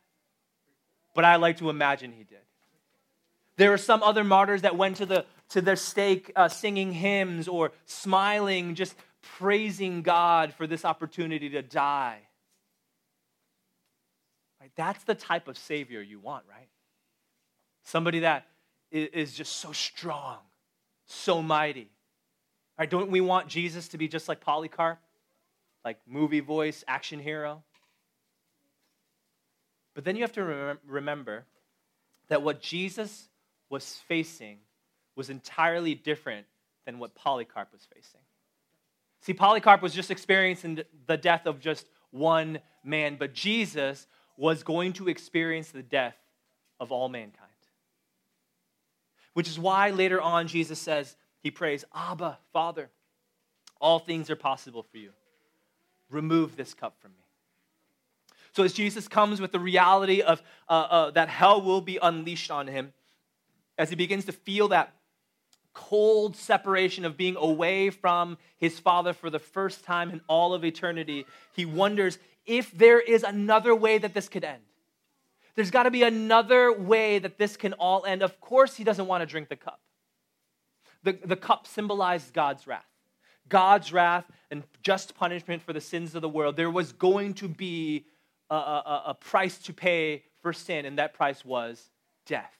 but 1.14 1.24
I 1.24 1.36
like 1.36 1.58
to 1.58 1.70
imagine 1.70 2.12
he 2.12 2.24
did. 2.24 2.38
There 3.56 3.70
were 3.70 3.78
some 3.78 4.02
other 4.02 4.24
martyrs 4.24 4.62
that 4.62 4.76
went 4.76 4.96
to, 4.96 5.06
the, 5.06 5.26
to 5.50 5.60
their 5.60 5.76
stake 5.76 6.32
uh, 6.36 6.48
singing 6.48 6.92
hymns 6.92 7.48
or 7.48 7.72
smiling, 7.84 8.74
just 8.74 8.94
praising 9.22 10.02
God 10.02 10.54
for 10.54 10.66
this 10.66 10.84
opportunity 10.84 11.50
to 11.50 11.62
die. 11.62 12.20
Right? 14.60 14.70
That's 14.76 15.04
the 15.04 15.14
type 15.14 15.48
of 15.48 15.56
Savior 15.58 16.00
you 16.00 16.18
want, 16.18 16.44
right? 16.48 16.68
Somebody 17.84 18.20
that 18.20 18.46
is 18.90 19.34
just 19.34 19.56
so 19.56 19.72
strong, 19.72 20.38
so 21.06 21.42
mighty. 21.42 21.90
Right? 22.78 22.88
Don't 22.88 23.10
we 23.10 23.20
want 23.20 23.48
Jesus 23.48 23.88
to 23.88 23.98
be 23.98 24.08
just 24.08 24.28
like 24.28 24.40
Polycarp? 24.40 24.98
Like 25.84 25.98
movie 26.06 26.40
voice, 26.40 26.84
action 26.86 27.20
hero? 27.20 27.62
But 29.94 30.04
then 30.04 30.16
you 30.16 30.22
have 30.22 30.32
to 30.32 30.76
remember 30.86 31.44
that 32.28 32.42
what 32.42 32.62
Jesus 32.62 33.28
was 33.68 34.00
facing 34.08 34.58
was 35.16 35.30
entirely 35.30 35.94
different 35.94 36.46
than 36.86 36.98
what 36.98 37.14
Polycarp 37.14 37.72
was 37.72 37.86
facing. 37.94 38.20
See, 39.20 39.34
Polycarp 39.34 39.82
was 39.82 39.92
just 39.92 40.10
experiencing 40.10 40.80
the 41.06 41.16
death 41.16 41.46
of 41.46 41.60
just 41.60 41.86
one 42.10 42.60
man, 42.82 43.16
but 43.18 43.34
Jesus 43.34 44.06
was 44.36 44.62
going 44.62 44.94
to 44.94 45.08
experience 45.08 45.70
the 45.70 45.82
death 45.82 46.16
of 46.78 46.90
all 46.90 47.08
mankind. 47.08 47.50
Which 49.34 49.48
is 49.48 49.58
why 49.58 49.90
later 49.90 50.20
on 50.20 50.48
Jesus 50.48 50.78
says, 50.78 51.16
He 51.42 51.50
prays, 51.50 51.84
Abba, 51.94 52.38
Father, 52.52 52.90
all 53.80 53.98
things 53.98 54.30
are 54.30 54.36
possible 54.36 54.82
for 54.82 54.98
you. 54.98 55.10
Remove 56.10 56.56
this 56.56 56.74
cup 56.74 56.96
from 57.00 57.12
me. 57.12 57.24
So 58.52 58.62
as 58.62 58.72
Jesus 58.72 59.08
comes 59.08 59.40
with 59.40 59.52
the 59.52 59.60
reality 59.60 60.22
of 60.22 60.42
uh, 60.68 60.72
uh, 60.72 61.10
that 61.12 61.28
hell 61.28 61.62
will 61.62 61.80
be 61.80 61.98
unleashed 62.00 62.50
on 62.50 62.66
him, 62.66 62.92
as 63.78 63.90
he 63.90 63.96
begins 63.96 64.24
to 64.26 64.32
feel 64.32 64.68
that 64.68 64.92
cold 65.72 66.36
separation 66.36 67.04
of 67.04 67.16
being 67.16 67.36
away 67.36 67.90
from 67.90 68.36
his 68.56 68.78
father 68.78 69.12
for 69.12 69.30
the 69.30 69.38
first 69.38 69.84
time 69.84 70.10
in 70.10 70.20
all 70.26 70.52
of 70.52 70.64
eternity, 70.64 71.26
he 71.54 71.64
wonders 71.64 72.18
if 72.44 72.70
there 72.72 73.00
is 73.00 73.22
another 73.22 73.74
way 73.74 73.98
that 73.98 74.12
this 74.12 74.28
could 74.28 74.44
end. 74.44 74.62
There's 75.54 75.70
got 75.70 75.84
to 75.84 75.90
be 75.90 76.02
another 76.02 76.72
way 76.72 77.18
that 77.18 77.38
this 77.38 77.56
can 77.56 77.72
all 77.74 78.04
end. 78.04 78.22
Of 78.22 78.40
course, 78.40 78.76
he 78.76 78.84
doesn't 78.84 79.06
want 79.06 79.22
to 79.22 79.26
drink 79.26 79.48
the 79.48 79.56
cup. 79.56 79.80
The, 81.02 81.12
the 81.12 81.36
cup 81.36 81.66
symbolized 81.66 82.32
God's 82.32 82.66
wrath. 82.66 82.84
God's 83.48 83.92
wrath 83.92 84.24
and 84.50 84.62
just 84.82 85.14
punishment 85.14 85.62
for 85.62 85.72
the 85.72 85.80
sins 85.80 86.14
of 86.14 86.22
the 86.22 86.28
world. 86.28 86.56
There 86.56 86.70
was 86.70 86.92
going 86.92 87.34
to 87.34 87.48
be 87.48 88.06
a, 88.50 88.54
a, 88.54 89.02
a 89.08 89.14
price 89.14 89.58
to 89.58 89.72
pay 89.72 90.24
for 90.42 90.52
sin, 90.52 90.84
and 90.84 90.98
that 90.98 91.14
price 91.14 91.44
was 91.44 91.90
death. 92.26 92.52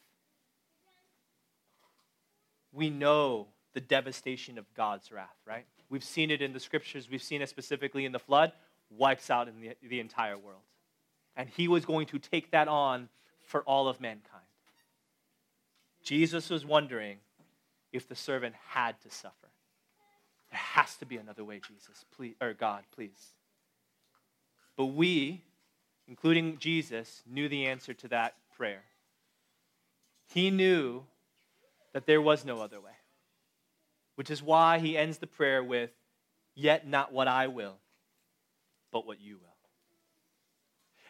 We 2.73 2.91
know 2.91 3.49
the 3.73 3.81
devastation 3.81 4.59
of 4.59 4.73
God's 4.75 5.11
wrath, 5.11 5.37
right? 5.47 5.65
We've 5.89 6.05
seen 6.05 6.31
it 6.31 6.41
in 6.41 6.53
the 6.53 6.61
scriptures, 6.61 7.09
we've 7.11 7.23
seen 7.23 7.43
it 7.43 7.49
specifically 7.49 8.05
in 8.05 8.13
the 8.13 8.19
flood, 8.19 8.53
wipes 8.91 9.31
out 9.31 9.49
the, 9.61 9.77
the 9.87 10.01
entire 10.01 10.39
world. 10.39 10.63
And 11.37 11.49
he 11.49 11.69
was 11.69 11.85
going 11.85 12.07
to 12.09 12.19
take 12.19 12.51
that 12.51 12.69
on 12.69 13.09
for 13.43 13.63
all 13.63 13.89
of 13.89 14.01
mankind. 14.01 14.45
Jesus 16.03 16.51
was 16.51 16.65
wondering 16.65 17.19
if 17.93 18.09
the 18.09 18.15
servant 18.15 18.55
had 18.69 19.01
to 19.03 19.11
suffer. 19.11 19.35
There 20.51 20.59
has 20.59 20.97
to 20.97 21.07
be 21.07 21.17
another 21.17 21.45
way, 21.45 21.61
Jesus, 21.67 22.05
please, 22.15 22.35
or 22.41 22.55
God, 22.55 22.83
please. 22.95 23.35
But 24.77 24.87
we, 24.87 25.43
including 26.11 26.59
Jesus, 26.59 27.23
knew 27.25 27.49
the 27.49 27.67
answer 27.67 27.95
to 27.95 28.09
that 28.09 28.35
prayer. 28.57 28.83
He 30.27 30.51
knew 30.51 31.05
that 31.93 32.05
there 32.05 32.21
was 32.21 32.45
no 32.45 32.61
other 32.61 32.81
way, 32.81 32.91
which 34.17 34.29
is 34.29 34.43
why 34.43 34.81
he 34.81 34.99
ends 34.99 35.19
the 35.19 35.27
prayer 35.27 35.65
with, 35.65 35.91
Yet 36.57 36.87
not 36.87 37.13
what 37.13 37.29
I 37.29 37.47
will, 37.47 37.77
but 38.93 39.07
what 39.07 39.21
you 39.21 39.37
will. 39.37 39.47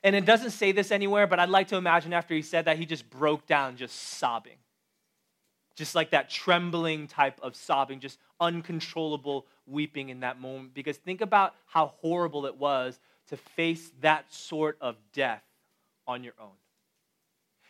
And 0.04 0.14
it 0.14 0.26
doesn't 0.26 0.50
say 0.50 0.70
this 0.70 0.92
anywhere, 0.92 1.26
but 1.26 1.40
I'd 1.40 1.48
like 1.48 1.68
to 1.68 1.76
imagine 1.76 2.12
after 2.12 2.34
he 2.34 2.42
said 2.42 2.66
that, 2.66 2.78
he 2.78 2.86
just 2.86 3.08
broke 3.10 3.46
down, 3.46 3.76
just 3.76 3.96
sobbing. 3.96 4.58
Just 5.74 5.94
like 5.94 6.10
that 6.10 6.30
trembling 6.30 7.08
type 7.08 7.40
of 7.42 7.56
sobbing, 7.56 8.00
just 8.00 8.18
uncontrollable 8.38 9.46
weeping 9.66 10.10
in 10.10 10.20
that 10.20 10.38
moment. 10.38 10.74
Because 10.74 10.98
think 10.98 11.20
about 11.20 11.54
how 11.66 11.94
horrible 12.00 12.46
it 12.46 12.56
was 12.56 13.00
to 13.30 13.36
face 13.36 13.90
that 14.00 14.32
sort 14.32 14.76
of 14.80 14.96
death 15.12 15.42
on 16.06 16.22
your 16.22 16.34
own. 16.38 16.50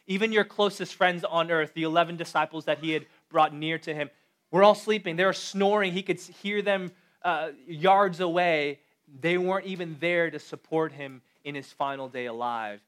Even 0.06 0.32
your 0.32 0.44
closest 0.44 0.94
friends 0.94 1.22
on 1.22 1.50
earth, 1.50 1.72
the 1.74 1.84
11 1.84 2.16
disciples 2.16 2.64
that 2.64 2.78
he 2.78 2.90
had 2.90 3.06
brought 3.28 3.54
near 3.54 3.78
to 3.78 3.94
him, 3.94 4.10
were 4.50 4.64
all 4.64 4.74
sleeping. 4.74 5.16
They 5.16 5.24
were 5.24 5.32
snoring. 5.32 5.92
He 5.92 6.02
could 6.02 6.18
hear 6.18 6.62
them 6.62 6.90
uh, 7.22 7.50
yards 7.66 8.20
away. 8.20 8.80
They 9.20 9.38
weren't 9.38 9.66
even 9.66 9.96
there 10.00 10.30
to 10.30 10.38
support 10.38 10.92
him 10.92 11.22
in 11.44 11.54
his 11.54 11.70
final 11.72 12.08
day 12.08 12.26
alive. 12.26 12.80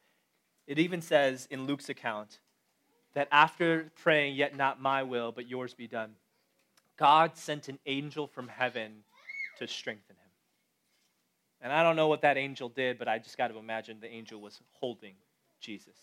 It 0.66 0.78
even 0.78 1.02
says 1.02 1.46
in 1.50 1.66
Luke's 1.66 1.88
account 1.88 2.40
that 3.14 3.28
after 3.30 3.92
praying, 4.02 4.34
Yet 4.34 4.56
not 4.56 4.80
my 4.80 5.02
will, 5.02 5.30
but 5.32 5.48
yours 5.48 5.74
be 5.74 5.86
done, 5.86 6.14
God 6.96 7.36
sent 7.36 7.68
an 7.68 7.78
angel 7.86 8.26
from 8.26 8.48
heaven 8.48 9.04
to 9.58 9.68
strengthen 9.68 10.16
him. 10.16 10.21
And 11.62 11.72
I 11.72 11.84
don't 11.84 11.94
know 11.94 12.08
what 12.08 12.22
that 12.22 12.36
angel 12.36 12.68
did, 12.68 12.98
but 12.98 13.06
I 13.06 13.18
just 13.18 13.38
got 13.38 13.48
to 13.48 13.58
imagine 13.58 13.98
the 14.00 14.12
angel 14.12 14.40
was 14.40 14.60
holding 14.72 15.14
Jesus, 15.60 15.96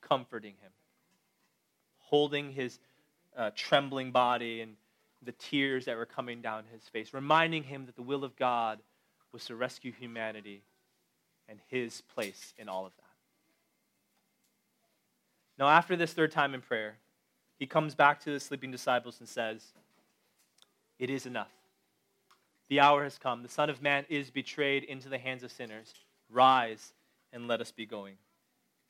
comforting 0.00 0.54
him, 0.60 0.72
holding 1.98 2.52
his 2.52 2.80
uh, 3.36 3.52
trembling 3.54 4.10
body 4.10 4.60
and 4.60 4.74
the 5.22 5.32
tears 5.32 5.84
that 5.84 5.96
were 5.96 6.06
coming 6.06 6.42
down 6.42 6.64
his 6.72 6.82
face, 6.88 7.14
reminding 7.14 7.62
him 7.62 7.86
that 7.86 7.94
the 7.94 8.02
will 8.02 8.24
of 8.24 8.34
God 8.36 8.80
was 9.32 9.44
to 9.46 9.54
rescue 9.54 9.92
humanity 9.92 10.62
and 11.48 11.60
his 11.68 12.02
place 12.14 12.52
in 12.58 12.68
all 12.68 12.84
of 12.84 12.92
that. 12.96 13.04
Now, 15.58 15.68
after 15.68 15.96
this 15.96 16.12
third 16.12 16.32
time 16.32 16.54
in 16.54 16.60
prayer, 16.60 16.96
he 17.58 17.66
comes 17.66 17.94
back 17.94 18.20
to 18.24 18.30
the 18.30 18.40
sleeping 18.40 18.70
disciples 18.70 19.18
and 19.20 19.28
says, 19.28 19.72
It 20.98 21.10
is 21.10 21.26
enough. 21.26 21.57
The 22.68 22.80
hour 22.80 23.04
has 23.04 23.18
come. 23.18 23.42
The 23.42 23.48
Son 23.48 23.70
of 23.70 23.82
Man 23.82 24.04
is 24.08 24.30
betrayed 24.30 24.84
into 24.84 25.08
the 25.08 25.18
hands 25.18 25.42
of 25.42 25.50
sinners. 25.50 25.92
Rise 26.30 26.92
and 27.32 27.48
let 27.48 27.60
us 27.60 27.72
be 27.72 27.86
going. 27.86 28.14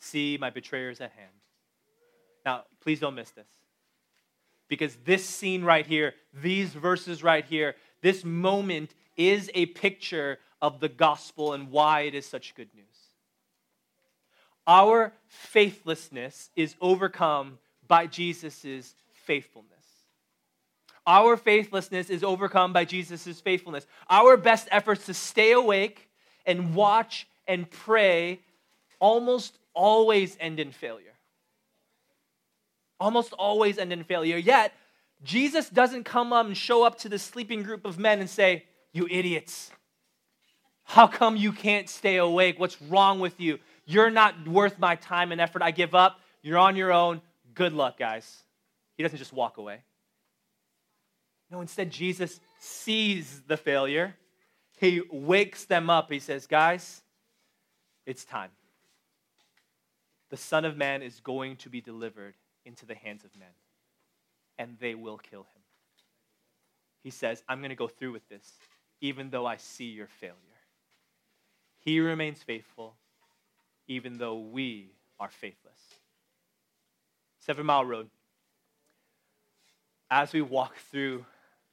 See, 0.00 0.36
my 0.40 0.50
betrayer 0.50 0.90
is 0.90 1.00
at 1.00 1.12
hand. 1.12 1.30
Now, 2.44 2.64
please 2.80 3.00
don't 3.00 3.14
miss 3.14 3.30
this. 3.30 3.46
Because 4.68 4.96
this 5.04 5.24
scene 5.24 5.64
right 5.64 5.86
here, 5.86 6.14
these 6.32 6.70
verses 6.70 7.22
right 7.22 7.44
here, 7.44 7.74
this 8.02 8.24
moment 8.24 8.94
is 9.16 9.50
a 9.54 9.66
picture 9.66 10.38
of 10.60 10.80
the 10.80 10.88
gospel 10.88 11.52
and 11.52 11.70
why 11.70 12.02
it 12.02 12.14
is 12.14 12.26
such 12.26 12.54
good 12.54 12.68
news. 12.74 12.84
Our 14.66 15.12
faithlessness 15.26 16.50
is 16.54 16.74
overcome 16.80 17.58
by 17.86 18.06
Jesus' 18.06 18.94
faithfulness. 19.24 19.77
Our 21.08 21.38
faithlessness 21.38 22.10
is 22.10 22.22
overcome 22.22 22.74
by 22.74 22.84
Jesus' 22.84 23.40
faithfulness. 23.40 23.86
Our 24.10 24.36
best 24.36 24.68
efforts 24.70 25.06
to 25.06 25.14
stay 25.14 25.52
awake 25.52 26.10
and 26.44 26.74
watch 26.74 27.26
and 27.46 27.68
pray 27.68 28.40
almost 29.00 29.56
always 29.72 30.36
end 30.38 30.60
in 30.60 30.70
failure. 30.70 31.14
Almost 33.00 33.32
always 33.32 33.78
end 33.78 33.90
in 33.90 34.04
failure. 34.04 34.36
Yet, 34.36 34.74
Jesus 35.24 35.70
doesn't 35.70 36.04
come 36.04 36.30
up 36.34 36.44
and 36.44 36.54
show 36.54 36.82
up 36.84 36.98
to 36.98 37.08
the 37.08 37.18
sleeping 37.18 37.62
group 37.62 37.86
of 37.86 37.98
men 37.98 38.20
and 38.20 38.28
say, 38.28 38.64
You 38.92 39.08
idiots, 39.10 39.70
how 40.84 41.06
come 41.06 41.36
you 41.36 41.52
can't 41.52 41.88
stay 41.88 42.16
awake? 42.16 42.58
What's 42.58 42.80
wrong 42.82 43.18
with 43.18 43.40
you? 43.40 43.60
You're 43.86 44.10
not 44.10 44.46
worth 44.46 44.78
my 44.78 44.96
time 44.96 45.32
and 45.32 45.40
effort. 45.40 45.62
I 45.62 45.70
give 45.70 45.94
up. 45.94 46.20
You're 46.42 46.58
on 46.58 46.76
your 46.76 46.92
own. 46.92 47.22
Good 47.54 47.72
luck, 47.72 47.98
guys. 47.98 48.42
He 48.98 49.02
doesn't 49.02 49.18
just 49.18 49.32
walk 49.32 49.56
away. 49.56 49.80
No, 51.50 51.61
instead, 51.61 51.90
Jesus 51.90 52.40
sees 52.58 53.42
the 53.46 53.56
failure. 53.56 54.16
He 54.78 55.02
wakes 55.11 55.64
them 55.64 55.88
up. 55.88 56.11
He 56.11 56.18
says, 56.18 56.46
Guys, 56.46 57.02
it's 58.06 58.24
time. 58.24 58.50
The 60.30 60.37
Son 60.37 60.64
of 60.64 60.76
Man 60.76 61.02
is 61.02 61.20
going 61.20 61.56
to 61.56 61.70
be 61.70 61.80
delivered 61.80 62.34
into 62.64 62.84
the 62.84 62.94
hands 62.94 63.24
of 63.24 63.34
men, 63.38 63.48
and 64.58 64.76
they 64.78 64.94
will 64.94 65.16
kill 65.16 65.40
him. 65.40 65.62
He 67.02 67.11
says, 67.11 67.42
I'm 67.48 67.61
going 67.61 67.70
to 67.70 67.76
go 67.76 67.88
through 67.88 68.12
with 68.12 68.28
this, 68.28 68.58
even 69.00 69.30
though 69.30 69.46
I 69.46 69.56
see 69.56 69.87
your 69.87 70.08
failure. 70.08 70.37
He 71.78 72.00
remains 72.00 72.42
faithful, 72.42 72.94
even 73.87 74.18
though 74.18 74.38
we 74.38 74.90
are 75.18 75.30
faithless. 75.30 75.80
Seven 77.38 77.64
Mile 77.64 77.84
Road. 77.84 78.11
As 80.11 80.32
we 80.32 80.42
walk 80.42 80.76
through 80.90 81.24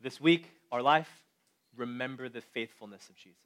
this 0.05 0.21
week, 0.21 0.47
our 0.71 0.83
life, 0.83 1.09
remember 1.75 2.29
the 2.29 2.39
faithfulness 2.39 3.09
of 3.09 3.15
Jesus. 3.15 3.39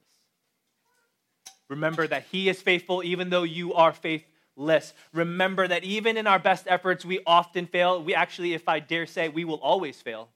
Remember 1.70 2.06
that 2.06 2.24
He 2.30 2.50
is 2.50 2.60
faithful 2.60 3.02
even 3.02 3.30
though 3.30 3.44
you 3.44 3.72
are 3.72 3.94
faithless. 3.94 4.92
Remember 5.14 5.66
that 5.66 5.84
even 5.84 6.18
in 6.18 6.26
our 6.26 6.38
best 6.38 6.66
efforts, 6.68 7.02
we 7.02 7.20
often 7.26 7.64
fail. 7.64 8.02
We 8.02 8.14
actually, 8.14 8.52
if 8.52 8.68
I 8.68 8.78
dare 8.78 9.06
say, 9.06 9.30
we 9.30 9.46
will 9.46 9.60
always 9.60 10.02
fail. 10.02 10.28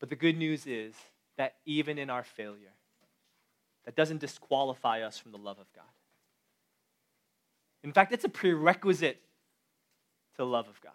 But 0.00 0.10
the 0.10 0.16
good 0.16 0.36
news 0.36 0.66
is 0.66 0.94
that 1.38 1.54
even 1.64 1.96
in 1.96 2.10
our 2.10 2.24
failure, 2.24 2.74
that 3.86 3.96
doesn't 3.96 4.18
disqualify 4.18 5.00
us 5.00 5.16
from 5.16 5.32
the 5.32 5.38
love 5.38 5.58
of 5.58 5.72
God. 5.74 5.84
In 7.82 7.92
fact, 7.92 8.12
it's 8.12 8.24
a 8.24 8.28
prerequisite 8.28 9.16
to 10.32 10.36
the 10.36 10.46
love 10.46 10.68
of 10.68 10.78
God. 10.82 10.92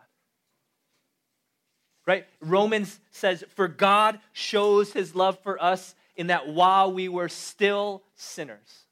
Right? 2.08 2.26
Romans 2.40 3.00
says, 3.12 3.44
For 3.50 3.68
God 3.68 4.20
shows 4.32 4.94
his 4.94 5.14
love 5.14 5.38
for 5.40 5.62
us 5.62 5.94
in 6.16 6.28
that 6.28 6.48
while 6.48 6.92
we 6.92 7.10
were 7.10 7.28
still 7.28 8.02
sinners, 8.16 8.86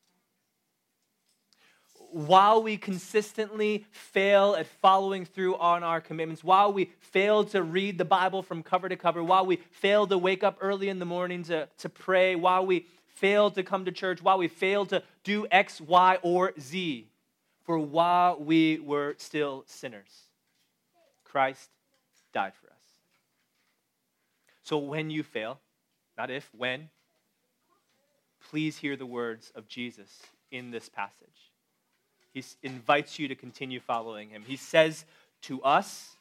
while 2.12 2.62
we 2.62 2.76
consistently 2.76 3.86
fail 3.92 4.56
at 4.56 4.68
following 4.68 5.26
through 5.26 5.56
on 5.56 5.82
our 5.82 6.02
commitments, 6.02 6.44
while 6.44 6.74
we 6.74 6.92
fail 7.00 7.46
to 7.46 7.64
read 7.64 7.98
the 7.98 8.06
Bible 8.06 8.44
from 8.44 8.62
cover 8.62 8.90
to 8.90 8.98
cover, 8.98 9.24
while 9.24 9.46
we 9.46 9.58
fail 9.72 10.06
to 10.08 10.18
wake 10.18 10.44
up 10.44 10.58
early 10.60 10.90
in 10.90 11.00
the 11.00 11.06
morning 11.06 11.42
to, 11.44 11.70
to 11.78 11.90
pray, 11.90 12.36
while 12.36 12.66
we 12.66 12.86
fail 13.16 13.50
to 13.52 13.64
come 13.64 13.86
to 13.86 13.92
church, 13.94 14.22
while 14.22 14.38
we 14.38 14.50
fail 14.50 14.86
to 14.86 15.02
do 15.24 15.48
X, 15.50 15.80
Y, 15.80 16.18
or 16.22 16.52
Z, 16.60 17.08
for 17.64 17.80
while 17.80 18.38
we 18.38 18.80
were 18.80 19.16
still 19.18 19.64
sinners, 19.68 20.24
Christ 21.24 21.70
died 22.34 22.54
for 22.62 22.68
us. 22.68 22.75
So 24.66 24.80
when 24.80 25.12
you 25.12 25.22
fail, 25.22 25.60
not 26.18 26.32
if, 26.32 26.50
when, 26.58 26.90
please 28.50 28.80
hear 28.80 28.96
the 28.96 29.06
words 29.06 29.52
of 29.54 29.68
Jesus 29.68 30.24
in 30.50 30.72
this 30.72 30.90
passage. 30.90 31.52
He 32.34 32.44
invites 32.64 33.20
you 33.20 33.28
to 33.28 33.36
continue 33.36 33.80
following 33.80 34.30
him. 34.30 34.44
He 34.46 34.58
says 34.58 35.06
to 35.44 35.62
us, 35.62 36.16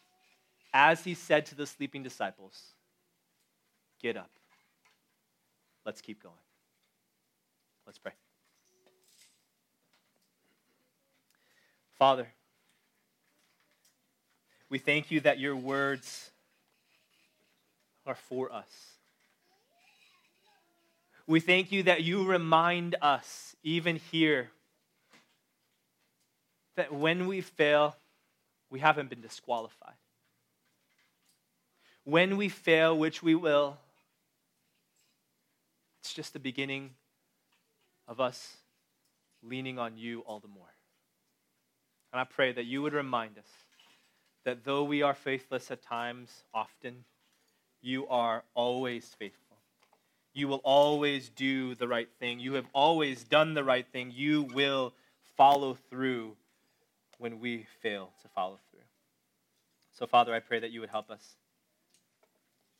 as 0.74 1.04
he 1.04 1.14
said 1.14 1.46
to 1.46 1.54
the 1.54 1.66
sleeping 1.66 2.02
disciples, 2.02 2.62
Get 4.02 4.18
up. 4.18 4.30
Let's 5.86 6.02
keep 6.02 6.22
going. 6.22 6.34
Let's 7.86 7.98
pray. 7.98 8.12
Father, 11.98 12.28
we 14.68 14.78
thank 14.78 15.10
you 15.10 15.20
that 15.20 15.38
your 15.38 15.56
words 15.56 16.30
are 18.06 18.14
for 18.14 18.52
us. 18.52 18.68
We 21.26 21.40
thank 21.40 21.72
you 21.72 21.84
that 21.84 22.02
you 22.02 22.24
remind 22.24 22.96
us, 23.00 23.56
even 23.62 23.96
here, 23.96 24.50
that 26.76 26.92
when 26.92 27.26
we 27.26 27.40
fail, 27.40 27.96
we 28.70 28.80
haven't 28.80 29.08
been 29.08 29.22
disqualified. 29.22 29.94
When 32.04 32.36
we 32.36 32.50
fail, 32.50 32.96
which 32.98 33.22
we 33.22 33.34
will, 33.34 33.78
it's 36.02 36.12
just 36.12 36.34
the 36.34 36.38
beginning 36.38 36.90
of 38.06 38.20
us 38.20 38.58
leaning 39.42 39.78
on 39.78 39.96
you 39.96 40.20
all 40.26 40.40
the 40.40 40.48
more. 40.48 40.74
And 42.12 42.20
I 42.20 42.24
pray 42.24 42.52
that 42.52 42.64
you 42.64 42.82
would 42.82 42.92
remind 42.92 43.38
us 43.38 43.48
that 44.44 44.64
though 44.64 44.84
we 44.84 45.00
are 45.00 45.14
faithless 45.14 45.70
at 45.70 45.82
times, 45.82 46.42
often, 46.52 47.04
you 47.84 48.06
are 48.08 48.42
always 48.54 49.04
faithful. 49.18 49.58
You 50.32 50.48
will 50.48 50.62
always 50.64 51.28
do 51.28 51.74
the 51.74 51.86
right 51.86 52.08
thing. 52.18 52.40
You 52.40 52.54
have 52.54 52.66
always 52.72 53.22
done 53.24 53.54
the 53.54 53.62
right 53.62 53.86
thing. 53.92 54.12
You 54.14 54.48
will 54.54 54.94
follow 55.36 55.76
through 55.90 56.36
when 57.18 57.40
we 57.40 57.66
fail 57.82 58.10
to 58.22 58.28
follow 58.28 58.58
through. 58.70 58.80
So, 59.92 60.06
Father, 60.06 60.34
I 60.34 60.40
pray 60.40 60.58
that 60.58 60.70
you 60.70 60.80
would 60.80 60.90
help 60.90 61.10
us 61.10 61.36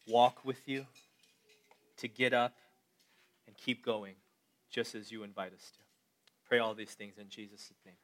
walk 0.06 0.44
with 0.44 0.66
you, 0.66 0.86
to 1.96 2.08
get 2.08 2.32
up 2.32 2.56
and 3.46 3.56
keep 3.56 3.84
going, 3.84 4.14
just 4.70 4.94
as 4.94 5.12
you 5.12 5.22
invite 5.22 5.52
us 5.52 5.70
to. 5.76 5.82
Pray 6.48 6.58
all 6.58 6.74
these 6.74 6.90
things 6.90 7.14
in 7.18 7.28
Jesus' 7.28 7.72
name. 7.86 7.94